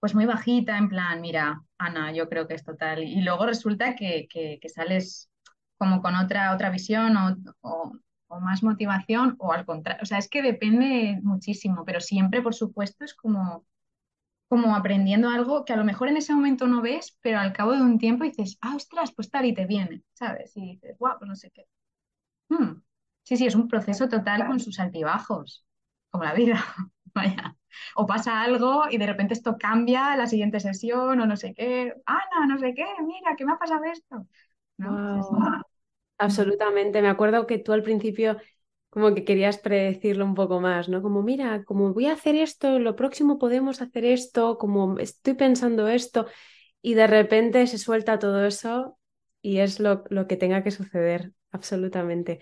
pues 0.00 0.14
muy 0.14 0.26
bajita, 0.26 0.78
en 0.78 0.88
plan, 0.88 1.20
mira, 1.20 1.62
Ana, 1.78 2.12
yo 2.12 2.28
creo 2.28 2.46
que 2.46 2.54
es 2.54 2.64
total. 2.64 3.02
Y 3.04 3.22
luego 3.22 3.46
resulta 3.46 3.94
que, 3.96 4.28
que, 4.30 4.68
sales 4.68 5.30
como 5.78 6.02
con 6.02 6.14
otra, 6.16 6.54
otra 6.54 6.70
visión 6.70 7.16
o, 7.16 7.36
o, 7.60 8.40
más 8.40 8.62
motivación 8.62 9.36
o 9.38 9.52
al 9.52 9.64
contrario. 9.64 10.02
O 10.02 10.06
sea, 10.06 10.18
es 10.18 10.28
que 10.28 10.42
depende 10.42 11.18
muchísimo, 11.22 11.84
pero 11.84 12.00
siempre, 12.00 12.42
por 12.42 12.54
supuesto, 12.54 13.04
es 13.04 13.14
como, 13.14 13.64
como 14.48 14.76
aprendiendo 14.76 15.28
algo 15.30 15.64
que 15.64 15.72
a 15.72 15.76
lo 15.76 15.84
mejor 15.84 16.08
en 16.08 16.18
ese 16.18 16.34
momento 16.34 16.66
no 16.66 16.82
ves, 16.82 17.16
pero 17.22 17.38
al 17.38 17.52
cabo 17.52 17.72
de 17.72 17.82
un 17.82 17.98
tiempo 17.98 18.24
dices, 18.24 18.58
ah, 18.60 18.76
ostras, 18.76 19.12
pues 19.14 19.30
tal 19.30 19.46
y 19.46 19.54
te 19.54 19.66
viene, 19.66 20.02
¿sabes? 20.12 20.56
Y 20.56 20.72
dices, 20.74 20.96
guau, 20.98 21.18
pues 21.18 21.28
no 21.28 21.36
sé 21.36 21.50
qué. 21.50 21.66
Hmm. 22.48 22.82
Sí, 23.22 23.36
sí, 23.36 23.46
es 23.46 23.54
un 23.54 23.68
proceso 23.68 24.08
total 24.08 24.46
con 24.46 24.60
sus 24.60 24.78
altibajos, 24.80 25.64
como 26.10 26.24
la 26.24 26.34
vida. 26.34 26.64
Vaya 27.14 27.56
o 27.94 28.06
pasa 28.06 28.42
algo 28.42 28.84
y 28.90 28.98
de 28.98 29.06
repente 29.06 29.34
esto 29.34 29.56
cambia 29.58 30.16
la 30.16 30.26
siguiente 30.26 30.60
sesión 30.60 31.20
o 31.20 31.26
no 31.26 31.36
sé 31.36 31.54
qué. 31.54 31.94
Ana, 32.06 32.46
no 32.48 32.58
sé 32.58 32.74
qué, 32.74 32.84
mira, 33.06 33.34
¿qué 33.36 33.44
me 33.44 33.52
ha 33.52 33.58
pasado 33.58 33.84
esto? 33.84 34.26
Absolutamente. 36.18 37.02
Me 37.02 37.08
acuerdo 37.08 37.46
que 37.46 37.58
tú 37.58 37.72
al 37.72 37.82
principio 37.82 38.38
como 38.90 39.14
que 39.14 39.24
querías 39.24 39.58
predecirlo 39.58 40.24
un 40.24 40.34
poco 40.34 40.60
más, 40.60 40.88
¿no? 40.88 41.02
Como, 41.02 41.22
mira, 41.22 41.64
como 41.64 41.92
voy 41.92 42.06
a 42.06 42.14
hacer 42.14 42.34
esto, 42.34 42.78
lo 42.78 42.96
próximo 42.96 43.38
podemos 43.38 43.82
hacer 43.82 44.06
esto, 44.06 44.56
como 44.58 44.98
estoy 44.98 45.34
pensando 45.34 45.88
esto, 45.88 46.26
y 46.82 46.94
de 46.94 47.06
repente 47.06 47.66
se 47.66 47.78
suelta 47.78 48.18
todo 48.18 48.46
eso 48.46 48.98
y 49.42 49.58
es 49.58 49.80
lo, 49.80 50.04
lo 50.10 50.26
que 50.26 50.36
tenga 50.36 50.62
que 50.64 50.70
suceder, 50.70 51.32
absolutamente. 51.52 52.40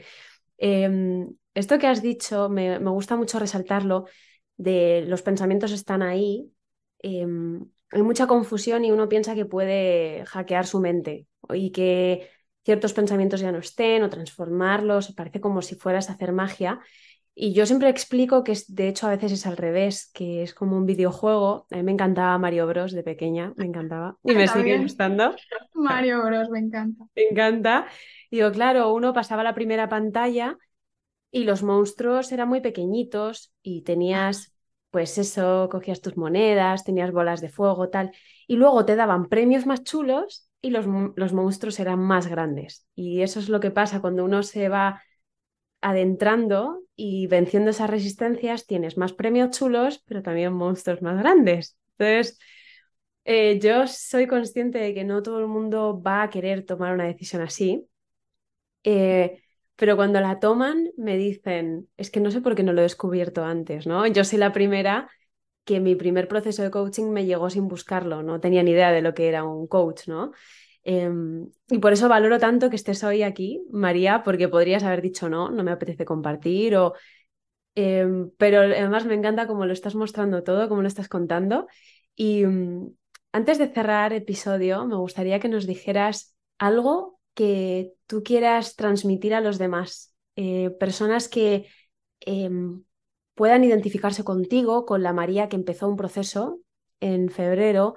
Em, 0.59 1.35
esto 1.55 1.79
que 1.79 1.87
has 1.89 2.03
dicho, 2.03 2.49
me, 2.49 2.79
me 2.81 2.91
gusta 2.91 3.17
mucho 3.17 3.39
resaltarlo, 3.39 4.07
de 4.57 5.05
los 5.07 5.23
pensamientos 5.23 5.73
están 5.73 6.03
ahí, 6.03 6.51
em, 7.01 7.67
hay 7.91 8.03
mucha 8.03 8.27
confusión 8.27 8.85
y 8.85 8.91
uno 8.93 9.09
piensa 9.09 9.35
que 9.35 9.45
puede 9.45 10.25
hackear 10.27 10.67
su 10.67 10.81
mente 10.81 11.27
y 11.53 11.71
que 11.71 12.29
ciertos 12.65 12.93
pensamientos 12.93 13.41
ya 13.41 13.53
no 13.53 13.59
estén 13.59 14.03
o 14.03 14.11
transformarlos, 14.11 15.13
parece 15.15 15.41
como 15.41 15.63
si 15.63 15.75
fueras 15.75 16.09
a 16.09 16.15
hacer 16.15 16.33
magia. 16.33 16.81
Y 17.37 17.53
yo 17.53 17.67
siempre 17.67 17.89
explico 17.89 18.45
que 18.45 18.57
de 18.69 18.89
hecho 18.89 19.09
a 19.09 19.11
veces 19.11 19.33
es 19.33 19.47
al 19.47 19.57
revés, 19.57 20.11
que 20.15 20.43
es 20.43 20.55
como 20.55 20.77
un 20.77 20.87
videojuego. 20.87 21.67
A 21.71 21.77
mí 21.77 21.83
me 21.83 21.93
encantaba 21.93 22.39
Mario 22.39 22.67
Bros 22.67 22.93
de 22.93 23.03
pequeña, 23.03 23.53
me 23.57 23.67
encantaba 23.67 24.17
y 24.25 24.35
me 24.35 24.47
sigue 24.47 24.79
gustando. 24.79 25.35
Mario 25.75 26.25
Bros 26.25 26.49
me 26.51 26.61
encanta. 26.61 27.05
Me 27.17 27.23
encanta. 27.31 27.87
Digo, 28.31 28.51
claro, 28.53 28.93
uno 28.93 29.13
pasaba 29.13 29.43
la 29.43 29.55
primera 29.55 29.89
pantalla 29.89 30.59
y 31.35 31.43
los 31.43 31.65
monstruos 31.65 32.31
eran 32.31 32.49
muy 32.49 32.61
pequeñitos 32.61 33.53
y 33.61 33.83
tenías, 33.83 34.55
pues 34.93 35.19
eso, 35.19 35.69
cogías 35.69 36.01
tus 36.01 36.17
monedas, 36.17 36.85
tenías 36.85 37.11
bolas 37.11 37.41
de 37.41 37.49
fuego, 37.49 37.89
tal, 37.91 38.13
y 38.47 38.55
luego 38.55 38.85
te 38.85 38.95
daban 38.95 39.29
premios 39.29 39.67
más 39.67 39.83
chulos 39.83 40.49
y 40.63 40.71
los, 40.71 40.87
los 41.17 41.33
monstruos 41.33 41.81
eran 41.81 41.99
más 41.99 42.29
grandes. 42.29 42.87
Y 42.95 43.23
eso 43.23 43.41
es 43.41 43.49
lo 43.49 43.59
que 43.59 43.73
pasa 43.73 44.01
cuando 44.01 44.25
uno 44.25 44.45
se 44.45 44.69
va 44.69 45.03
adentrando 45.81 46.83
y 46.97 47.27
venciendo 47.29 47.71
esas 47.71 47.91
resistencias, 47.91 48.67
tienes 48.67 48.99
más 48.99 49.13
premios 49.13 49.51
chulos, 49.59 50.03
pero 50.07 50.23
también 50.23 50.53
monstruos 50.53 51.03
más 51.03 51.19
grandes. 51.19 51.77
Entonces, 51.99 52.39
eh, 53.25 53.61
yo 53.61 53.87
soy 53.89 54.27
consciente 54.27 54.79
de 54.79 54.95
que 54.95 55.05
no 55.05 55.23
todo 55.23 55.41
el 55.41 55.49
mundo 55.49 56.03
va 56.03 56.23
a 56.25 56.31
querer 56.31 56.67
tomar 56.67 56.95
una 56.95 57.05
decisión 57.07 57.43
así. 57.43 57.87
Eh, 58.85 59.44
pero 59.77 59.97
cuando 59.97 60.21
la 60.21 60.39
toman 60.41 60.91
me 60.97 61.17
dicen, 61.17 61.89
es 61.97 62.11
que 62.11 62.21
no 62.21 62.31
sé 62.31 62.41
por 62.41 62.55
qué 62.55 62.63
no 62.63 62.73
lo 62.73 62.81
he 62.81 62.85
descubierto 62.85 63.45
antes, 63.45 63.87
¿no? 63.87 64.07
Yo 64.07 64.25
soy 64.25 64.39
la 64.39 64.53
primera 64.53 65.11
que 65.65 65.81
mi 65.81 65.95
primer 65.97 66.29
proceso 66.29 66.63
de 66.63 66.71
coaching 66.71 67.11
me 67.11 67.27
llegó 67.27 67.51
sin 67.51 67.69
buscarlo, 67.69 68.23
no 68.23 68.41
tenía 68.41 68.63
ni 68.63 68.73
idea 68.73 68.93
de 68.93 69.03
lo 69.03 69.15
que 69.15 69.29
era 69.29 69.45
un 69.45 69.67
coach, 69.67 70.09
¿no? 70.09 70.33
Em, 70.85 71.49
y 71.71 71.79
por 71.79 71.93
eso 71.95 72.09
valoro 72.09 72.39
tanto 72.39 72.69
que 72.71 72.77
estés 72.77 73.03
hoy 73.05 73.23
aquí, 73.23 73.67
María, 73.71 74.23
porque 74.23 74.49
podrías 74.49 74.83
haber 74.85 75.01
dicho 75.03 75.29
no, 75.31 75.51
no 75.51 75.65
me 75.65 75.73
apetece 75.73 76.05
compartir, 76.05 76.77
o, 76.77 76.95
em, 77.75 78.31
pero 78.39 78.61
además 78.61 79.07
me 79.07 79.15
encanta 79.15 79.47
cómo 79.47 79.67
lo 79.67 79.73
estás 79.73 79.95
mostrando 79.95 80.43
todo, 80.43 80.69
cómo 80.69 80.83
lo 80.83 80.89
estás 80.89 81.09
contando. 81.09 81.67
Y 82.15 82.45
mm, 82.47 82.95
antes 83.33 83.59
de 83.59 83.69
cerrar 83.69 84.13
episodio, 84.13 84.87
me 84.87 84.97
gustaría 84.97 85.41
que 85.41 85.49
nos 85.49 85.67
dijeras 85.67 86.37
algo 86.59 87.14
que 87.35 87.95
tú 88.07 88.23
quieras 88.23 88.77
transmitir 88.77 89.35
a 89.35 89.41
los 89.41 89.59
demás, 89.59 90.15
eh, 90.37 90.71
personas 90.81 91.29
que 91.29 91.69
em, 92.21 92.85
puedan 93.35 93.65
identificarse 93.65 94.25
contigo, 94.25 94.87
con 94.87 95.03
la 95.03 95.13
María 95.13 95.49
que 95.49 95.57
empezó 95.57 95.89
un 95.89 95.97
proceso 95.97 96.61
en 97.01 97.29
febrero, 97.31 97.95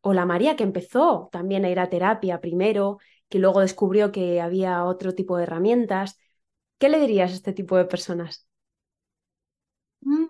o 0.00 0.12
la 0.14 0.26
María 0.26 0.56
que 0.56 0.64
empezó 0.64 1.28
también 1.32 1.64
a 1.64 1.70
ir 1.70 1.80
a 1.80 1.90
terapia 1.90 2.40
primero, 2.40 2.98
que 3.28 3.38
luego 3.38 3.60
descubrió 3.60 4.12
que 4.12 4.40
había 4.40 4.84
otro 4.84 5.14
tipo 5.14 5.36
de 5.36 5.44
herramientas. 5.44 6.18
¿Qué 6.78 6.88
le 6.88 7.00
dirías 7.00 7.32
a 7.32 7.34
este 7.34 7.52
tipo 7.52 7.76
de 7.76 7.86
personas? 7.86 8.48
Mm, 10.00 10.26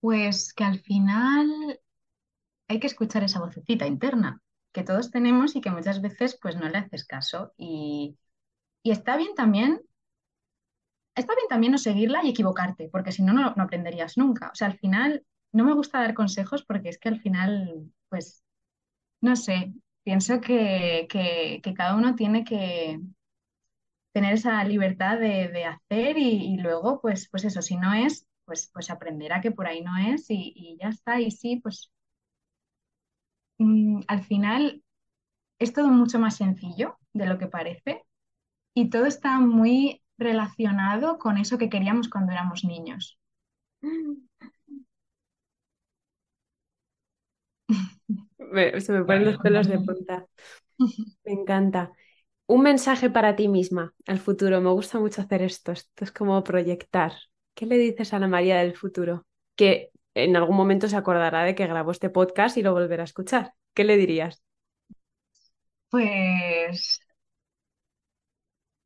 pues 0.00 0.52
que 0.54 0.64
al 0.64 0.80
final 0.80 1.80
hay 2.68 2.80
que 2.80 2.86
escuchar 2.86 3.24
esa 3.24 3.40
vocecita 3.40 3.86
interna 3.86 4.40
que 4.78 4.84
todos 4.84 5.10
tenemos 5.10 5.56
y 5.56 5.60
que 5.60 5.70
muchas 5.70 6.00
veces 6.00 6.38
pues 6.40 6.56
no 6.56 6.68
le 6.68 6.78
haces 6.78 7.04
caso. 7.04 7.52
Y, 7.56 8.16
está 8.84 9.16
bien 9.16 9.34
también, 9.34 9.80
está 11.14 11.34
bien 11.34 11.48
también 11.48 11.72
no 11.72 11.78
seguirla 11.78 12.22
y 12.24 12.30
equivocarte, 12.30 12.88
porque 12.90 13.12
si 13.12 13.22
no, 13.22 13.32
no, 13.32 13.54
aprenderías 13.62 14.16
nunca. 14.16 14.50
O 14.52 14.54
sea, 14.54 14.68
al 14.68 14.78
final, 14.78 15.24
no 15.52 15.64
me 15.64 15.74
gusta 15.74 16.00
dar 16.00 16.14
consejos 16.14 16.64
porque 16.64 16.90
es 16.90 16.98
que 16.98 17.08
al 17.08 17.20
final, 17.20 17.90
pues, 18.08 18.44
no 19.20 19.36
sé, 19.36 19.74
pienso 20.04 20.40
que, 20.40 21.06
que, 21.10 21.74
cada 21.74 21.96
uno 21.96 22.14
tiene 22.14 22.44
que 22.44 23.00
tener 24.12 24.34
esa 24.34 24.62
libertad 24.64 25.18
de, 25.18 25.64
hacer 25.64 26.18
y, 26.18 26.56
luego, 26.58 27.00
pues, 27.00 27.28
pues 27.30 27.44
eso, 27.44 27.62
si 27.62 27.76
no 27.76 27.92
es, 27.94 28.26
pues, 28.44 28.70
pues 28.72 28.90
aprenderá 28.90 29.40
que 29.40 29.50
por 29.50 29.66
ahí 29.66 29.82
no 29.82 29.96
es 29.96 30.30
y, 30.30 30.52
y 30.56 30.78
ya 30.80 30.88
está. 30.88 31.20
Y 31.20 31.30
sí, 31.32 31.56
pues 31.56 31.90
Mm, 33.58 34.00
al 34.08 34.22
final 34.24 34.82
es 35.60 35.72
todo 35.74 35.88
mucho 35.88 36.18
más 36.20 36.36
sencillo 36.36 36.98
de 37.14 37.26
lo 37.26 37.38
que 37.38 37.46
parece 37.48 38.04
y 38.74 38.90
todo 38.90 39.06
está 39.06 39.40
muy 39.40 40.02
relacionado 40.18 41.18
con 41.18 41.38
eso 41.38 41.58
que 41.58 41.70
queríamos 41.70 42.08
cuando 42.10 42.32
éramos 42.32 42.64
niños. 42.64 43.18
se 48.80 48.92
me 48.92 49.04
ponen 49.04 49.24
los 49.24 49.38
pelos 49.38 49.68
de 49.68 49.78
punta. 49.78 50.26
Me 51.24 51.32
encanta. 51.32 51.92
Un 52.46 52.62
mensaje 52.62 53.10
para 53.10 53.36
ti 53.36 53.48
misma 53.48 53.94
al 54.06 54.18
futuro. 54.20 54.60
Me 54.60 54.70
gusta 54.70 54.98
mucho 55.00 55.22
hacer 55.22 55.42
esto. 55.42 55.72
Esto 55.72 56.04
es 56.04 56.12
como 56.12 56.42
proyectar. 56.44 57.12
¿Qué 57.54 57.66
le 57.66 57.78
dices 57.78 58.14
a 58.14 58.18
la 58.18 58.28
María 58.28 58.58
del 58.58 58.76
futuro? 58.76 59.26
Que 59.56 59.90
en 60.14 60.36
algún 60.36 60.56
momento 60.56 60.88
se 60.88 60.96
acordará 60.96 61.44
de 61.44 61.54
que 61.54 61.66
grabó 61.66 61.90
este 61.92 62.10
podcast 62.10 62.56
y 62.56 62.62
lo 62.62 62.72
volverá 62.72 63.02
a 63.02 63.04
escuchar. 63.04 63.54
¿Qué 63.74 63.84
le 63.84 63.96
dirías? 63.96 64.42
Pues, 65.90 67.00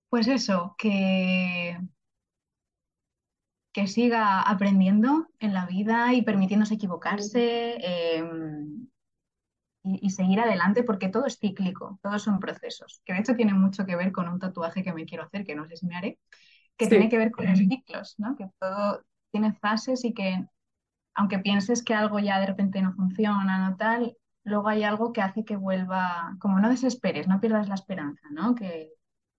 pues 0.08 0.28
eso, 0.28 0.74
que, 0.78 1.76
que 3.72 3.86
siga 3.86 4.42
aprendiendo 4.42 5.28
en 5.40 5.54
la 5.54 5.66
vida 5.66 6.12
y 6.12 6.22
permitiéndose 6.22 6.74
equivocarse 6.74 7.76
em, 7.80 8.88
y, 9.82 10.06
y 10.06 10.10
seguir 10.10 10.40
adelante 10.40 10.84
porque 10.84 11.08
todo 11.08 11.26
es 11.26 11.38
cíclico, 11.38 11.98
todos 12.02 12.22
son 12.22 12.40
procesos, 12.40 13.02
que 13.04 13.14
de 13.14 13.20
hecho 13.20 13.34
tiene 13.36 13.54
mucho 13.54 13.86
que 13.86 13.96
ver 13.96 14.12
con 14.12 14.28
un 14.28 14.38
tatuaje 14.38 14.82
que 14.82 14.92
me 14.92 15.06
quiero 15.06 15.24
hacer, 15.24 15.44
que 15.44 15.54
no 15.54 15.66
sé 15.66 15.76
si 15.76 15.86
me 15.86 15.96
haré, 15.96 16.18
que 16.76 16.88
tiene 16.88 17.08
que 17.08 17.18
ver 17.18 17.30
con 17.30 17.46
los 17.46 17.58
ciclos, 17.68 18.14
¿no? 18.18 18.36
Que 18.36 18.48
todo 18.58 19.04
tiene 19.30 19.54
fases 19.54 20.04
y 20.04 20.14
que 20.14 20.44
aunque 21.14 21.38
pienses 21.38 21.82
que 21.84 21.94
algo 21.94 22.18
ya 22.18 22.40
de 22.40 22.46
repente 22.46 22.82
no 22.82 22.92
funciona, 22.94 23.68
no 23.70 23.76
tal, 23.76 24.16
luego 24.44 24.68
hay 24.68 24.82
algo 24.82 25.12
que 25.12 25.22
hace 25.22 25.44
que 25.44 25.56
vuelva, 25.56 26.36
como 26.40 26.58
no 26.60 26.68
desesperes, 26.68 27.28
no 27.28 27.40
pierdas 27.40 27.68
la 27.68 27.74
esperanza, 27.74 28.28
¿no? 28.30 28.54
Que, 28.54 28.90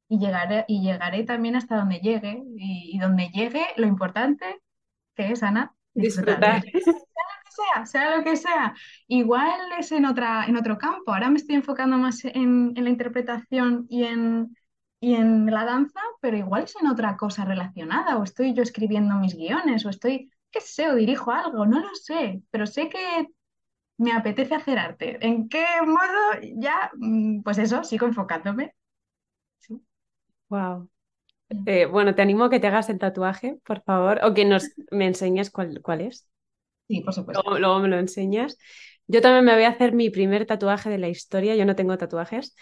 y 0.07 0.19
llegaré, 0.19 0.65
y 0.67 0.81
llegaré 0.81 1.23
también 1.23 1.55
hasta 1.55 1.77
donde 1.77 1.99
llegue, 1.99 2.43
y, 2.57 2.91
y 2.95 2.99
donde 2.99 3.29
llegue, 3.29 3.65
lo 3.77 3.87
importante 3.87 4.61
que 5.15 5.31
es, 5.31 5.43
Ana, 5.43 5.73
disfrutar. 5.93 6.61
disfrutar. 6.63 7.03
Sea, 7.53 7.85
sea 7.85 8.17
lo 8.17 8.23
que 8.23 8.35
sea. 8.35 8.73
Igual 9.07 9.53
es 9.77 9.91
en 9.91 10.05
otra, 10.05 10.45
en 10.45 10.57
otro 10.57 10.79
campo. 10.79 11.13
Ahora 11.13 11.29
me 11.29 11.37
estoy 11.37 11.53
enfocando 11.53 11.97
más 11.99 12.25
en, 12.25 12.73
en 12.75 12.83
la 12.83 12.89
interpretación 12.89 13.85
y 13.89 14.05
en, 14.05 14.57
y 14.99 15.13
en 15.13 15.45
la 15.45 15.63
danza, 15.63 15.99
pero 16.19 16.35
igual 16.35 16.63
es 16.63 16.75
en 16.81 16.87
otra 16.87 17.15
cosa 17.15 17.45
relacionada, 17.45 18.17
o 18.17 18.23
estoy 18.23 18.55
yo 18.55 18.63
escribiendo 18.63 19.15
mis 19.15 19.35
guiones, 19.35 19.85
o 19.85 19.89
estoy, 19.89 20.31
qué 20.53 20.61
sé, 20.61 20.89
o 20.89 20.95
dirijo 20.95 21.31
algo, 21.31 21.65
no 21.65 21.81
lo 21.81 21.93
sé, 21.95 22.41
pero 22.51 22.65
sé 22.65 22.87
que 22.87 23.27
me 23.97 24.13
apetece 24.13 24.55
hacer 24.55 24.77
arte. 24.79 25.17
¿En 25.25 25.49
qué 25.49 25.65
modo? 25.85 26.41
Ya, 26.55 26.91
mm, 26.95 27.41
pues 27.41 27.57
eso, 27.57 27.83
sigo 27.83 28.07
enfocándome. 28.07 28.73
Sí. 29.59 29.81
Wow. 30.49 30.89
bueno, 31.91 32.15
te 32.15 32.21
animo 32.21 32.45
a 32.45 32.49
que 32.49 32.59
te 32.59 32.67
hagas 32.67 32.89
el 32.89 32.99
tatuaje, 32.99 33.57
por 33.65 33.81
favor, 33.83 34.19
o 34.23 34.33
que 34.33 34.45
nos 34.45 34.71
me 34.91 35.07
enseñes 35.07 35.51
cuál, 35.51 35.81
cuál 35.81 36.01
es. 36.01 36.27
Sí, 36.87 37.01
por 37.01 37.13
supuesto. 37.13 37.41
Luego, 37.43 37.59
luego 37.59 37.79
me 37.79 37.87
lo 37.87 37.97
enseñas. 37.97 38.57
Yo 39.07 39.21
también 39.21 39.45
me 39.45 39.53
voy 39.53 39.63
a 39.63 39.69
hacer 39.69 39.93
mi 39.93 40.09
primer 40.09 40.45
tatuaje 40.45 40.89
de 40.89 40.97
la 40.97 41.09
historia. 41.09 41.55
Yo 41.55 41.65
no 41.65 41.75
tengo 41.75 41.97
tatuajes. 41.97 42.55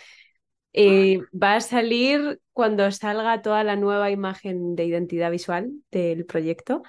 Eh, 0.73 1.19
va 1.31 1.55
a 1.55 1.61
salir 1.61 2.39
cuando 2.53 2.89
salga 2.91 3.41
toda 3.41 3.63
la 3.63 3.75
nueva 3.75 4.09
imagen 4.09 4.75
de 4.75 4.85
identidad 4.85 5.31
visual 5.31 5.71
del 5.91 6.25
proyecto. 6.25 6.83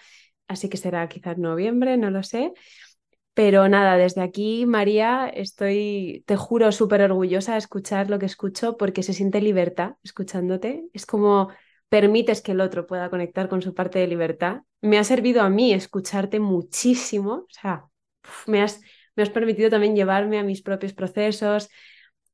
Así 0.49 0.69
que 0.69 0.77
será 0.77 1.09
quizás 1.09 1.39
noviembre, 1.39 1.97
no 1.97 2.11
lo 2.11 2.23
sé. 2.23 2.53
Pero 3.35 3.67
nada, 3.69 3.97
desde 3.97 4.21
aquí, 4.21 4.67
María, 4.67 5.29
estoy, 5.29 6.23
te 6.27 6.37
juro, 6.37 6.71
súper 6.71 7.01
orgullosa 7.03 7.53
de 7.53 7.59
escuchar 7.59 8.11
lo 8.11 8.19
que 8.19 8.27
escucho 8.27 8.77
porque 8.77 9.03
se 9.03 9.15
siente 9.15 9.41
libertad 9.41 9.95
escuchándote. 10.03 10.85
Es 10.93 11.07
como 11.07 11.49
permites 11.89 12.43
que 12.43 12.53
el 12.53 12.61
otro 12.61 12.87
pueda 12.87 13.09
conectar 13.09 13.49
con 13.49 13.63
su 13.63 13.75
parte 13.75 13.99
de 13.99 14.07
libertad. 14.07 14.63
Me 14.83 14.99
ha 14.99 15.05
servido 15.05 15.43
a 15.43 15.49
mí 15.49 15.73
escucharte 15.73 16.41
muchísimo. 16.41 17.33
O 17.33 17.47
sea, 17.49 17.87
me 18.47 18.61
has, 18.63 18.83
me 19.17 19.23
has 19.23 19.31
permitido 19.31 19.71
también 19.71 19.97
llevarme 19.97 20.39
a 20.39 20.43
mis 20.43 20.63
propios 20.63 20.93
procesos. 20.93 21.71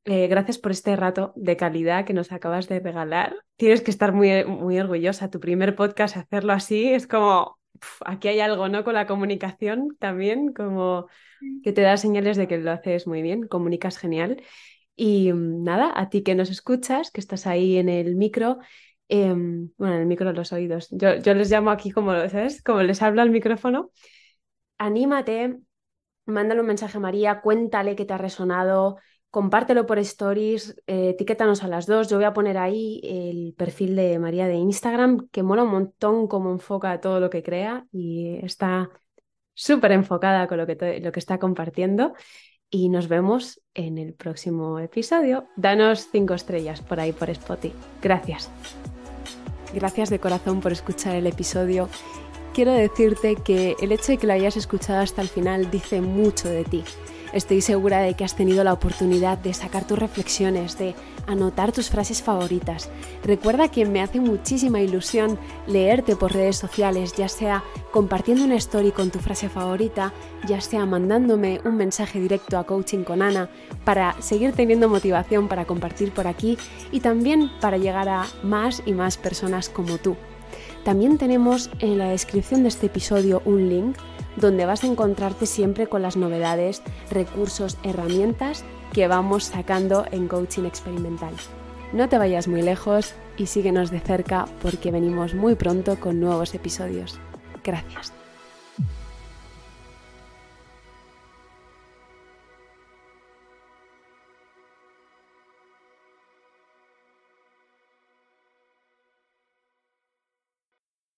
Eh, 0.04 0.26
gracias 0.26 0.58
por 0.58 0.72
este 0.72 0.96
rato 0.96 1.32
de 1.36 1.56
calidad 1.56 2.04
que 2.06 2.14
nos 2.14 2.32
acabas 2.32 2.68
de 2.68 2.80
regalar. 2.80 3.36
Tienes 3.56 3.82
que 3.82 3.90
estar 3.90 4.12
muy, 4.12 4.44
muy 4.44 4.80
orgullosa. 4.80 5.30
Tu 5.30 5.38
primer 5.38 5.76
podcast, 5.76 6.16
hacerlo 6.16 6.52
así, 6.52 6.92
es 6.92 7.06
como 7.06 7.57
aquí 8.04 8.28
hay 8.28 8.40
algo, 8.40 8.68
¿no? 8.68 8.84
Con 8.84 8.94
la 8.94 9.06
comunicación 9.06 9.96
también, 9.98 10.52
como 10.52 11.08
que 11.62 11.72
te 11.72 11.82
da 11.82 11.96
señales 11.96 12.36
de 12.36 12.48
que 12.48 12.58
lo 12.58 12.70
haces 12.72 13.06
muy 13.06 13.22
bien, 13.22 13.48
comunicas 13.48 13.98
genial. 13.98 14.42
Y 14.96 15.32
mm, 15.32 15.64
nada, 15.64 15.92
a 15.94 16.08
ti 16.10 16.22
que 16.22 16.34
nos 16.34 16.50
escuchas, 16.50 17.10
que 17.10 17.20
estás 17.20 17.46
ahí 17.46 17.78
en 17.78 17.88
el 17.88 18.16
micro, 18.16 18.58
eh, 19.08 19.32
bueno, 19.34 19.94
en 19.94 20.00
el 20.00 20.06
micro 20.06 20.32
los 20.32 20.52
oídos, 20.52 20.88
yo, 20.90 21.16
yo 21.16 21.34
les 21.34 21.50
llamo 21.50 21.70
aquí 21.70 21.90
como, 21.90 22.12
¿sabes? 22.28 22.62
Como 22.62 22.82
les 22.82 23.02
habla 23.02 23.22
al 23.22 23.30
micrófono, 23.30 23.90
anímate, 24.78 25.58
mándale 26.26 26.60
un 26.60 26.66
mensaje 26.66 26.98
a 26.98 27.00
María, 27.00 27.40
cuéntale 27.40 27.96
qué 27.96 28.04
te 28.04 28.14
ha 28.14 28.18
resonado, 28.18 28.98
compártelo 29.30 29.86
por 29.86 29.98
stories, 29.98 30.80
eh, 30.86 31.10
etiquétanos 31.10 31.62
a 31.62 31.68
las 31.68 31.86
dos. 31.86 32.08
Yo 32.08 32.16
voy 32.16 32.24
a 32.24 32.32
poner 32.32 32.58
ahí 32.58 33.00
el 33.02 33.54
perfil 33.56 33.96
de 33.96 34.18
María 34.18 34.46
de 34.46 34.54
Instagram, 34.54 35.28
que 35.30 35.42
mola 35.42 35.64
un 35.64 35.70
montón 35.70 36.26
cómo 36.28 36.50
enfoca 36.50 37.00
todo 37.00 37.20
lo 37.20 37.30
que 37.30 37.42
crea 37.42 37.86
y 37.92 38.38
está 38.42 38.90
súper 39.54 39.92
enfocada 39.92 40.46
con 40.46 40.58
lo 40.58 40.66
que, 40.66 41.00
lo 41.02 41.12
que 41.12 41.20
está 41.20 41.38
compartiendo. 41.38 42.14
Y 42.70 42.90
nos 42.90 43.08
vemos 43.08 43.62
en 43.72 43.96
el 43.96 44.12
próximo 44.12 44.78
episodio. 44.78 45.48
Danos 45.56 46.08
cinco 46.12 46.34
estrellas 46.34 46.82
por 46.82 47.00
ahí 47.00 47.12
por 47.12 47.30
Spotify. 47.30 47.74
Gracias. 48.02 48.50
Gracias 49.72 50.10
de 50.10 50.18
corazón 50.18 50.60
por 50.60 50.72
escuchar 50.72 51.14
el 51.14 51.26
episodio. 51.26 51.88
Quiero 52.54 52.72
decirte 52.72 53.36
que 53.36 53.76
el 53.80 53.92
hecho 53.92 54.12
de 54.12 54.18
que 54.18 54.26
lo 54.26 54.32
hayas 54.32 54.56
escuchado 54.56 55.00
hasta 55.00 55.22
el 55.22 55.28
final 55.28 55.70
dice 55.70 56.00
mucho 56.00 56.48
de 56.48 56.64
ti. 56.64 56.84
Estoy 57.32 57.60
segura 57.60 58.00
de 58.00 58.14
que 58.14 58.24
has 58.24 58.34
tenido 58.34 58.64
la 58.64 58.72
oportunidad 58.72 59.36
de 59.36 59.52
sacar 59.52 59.86
tus 59.86 59.98
reflexiones, 59.98 60.78
de 60.78 60.94
anotar 61.26 61.72
tus 61.72 61.90
frases 61.90 62.22
favoritas. 62.22 62.88
Recuerda 63.22 63.68
que 63.68 63.84
me 63.84 64.00
hace 64.00 64.18
muchísima 64.18 64.80
ilusión 64.80 65.38
leerte 65.66 66.16
por 66.16 66.32
redes 66.32 66.56
sociales, 66.56 67.14
ya 67.16 67.28
sea 67.28 67.62
compartiendo 67.92 68.44
una 68.44 68.56
story 68.56 68.92
con 68.92 69.10
tu 69.10 69.18
frase 69.18 69.50
favorita, 69.50 70.14
ya 70.46 70.62
sea 70.62 70.86
mandándome 70.86 71.60
un 71.64 71.76
mensaje 71.76 72.18
directo 72.18 72.56
a 72.56 72.64
Coaching 72.64 73.04
con 73.04 73.20
Ana 73.20 73.50
para 73.84 74.20
seguir 74.22 74.52
teniendo 74.52 74.88
motivación 74.88 75.48
para 75.48 75.66
compartir 75.66 76.12
por 76.12 76.26
aquí 76.26 76.56
y 76.92 77.00
también 77.00 77.50
para 77.60 77.76
llegar 77.76 78.08
a 78.08 78.26
más 78.42 78.82
y 78.86 78.92
más 78.92 79.18
personas 79.18 79.68
como 79.68 79.98
tú. 79.98 80.16
También 80.82 81.18
tenemos 81.18 81.68
en 81.80 81.98
la 81.98 82.08
descripción 82.08 82.62
de 82.62 82.70
este 82.70 82.86
episodio 82.86 83.42
un 83.44 83.68
link 83.68 83.98
donde 84.40 84.66
vas 84.66 84.84
a 84.84 84.86
encontrarte 84.86 85.46
siempre 85.46 85.86
con 85.86 86.02
las 86.02 86.16
novedades, 86.16 86.82
recursos, 87.10 87.78
herramientas 87.82 88.64
que 88.92 89.08
vamos 89.08 89.44
sacando 89.44 90.06
en 90.10 90.28
coaching 90.28 90.64
experimental. 90.64 91.34
No 91.92 92.08
te 92.08 92.18
vayas 92.18 92.48
muy 92.48 92.62
lejos 92.62 93.14
y 93.36 93.46
síguenos 93.46 93.90
de 93.90 94.00
cerca 94.00 94.46
porque 94.60 94.90
venimos 94.90 95.34
muy 95.34 95.54
pronto 95.54 95.98
con 95.98 96.20
nuevos 96.20 96.54
episodios. 96.54 97.18
Gracias. 97.64 98.17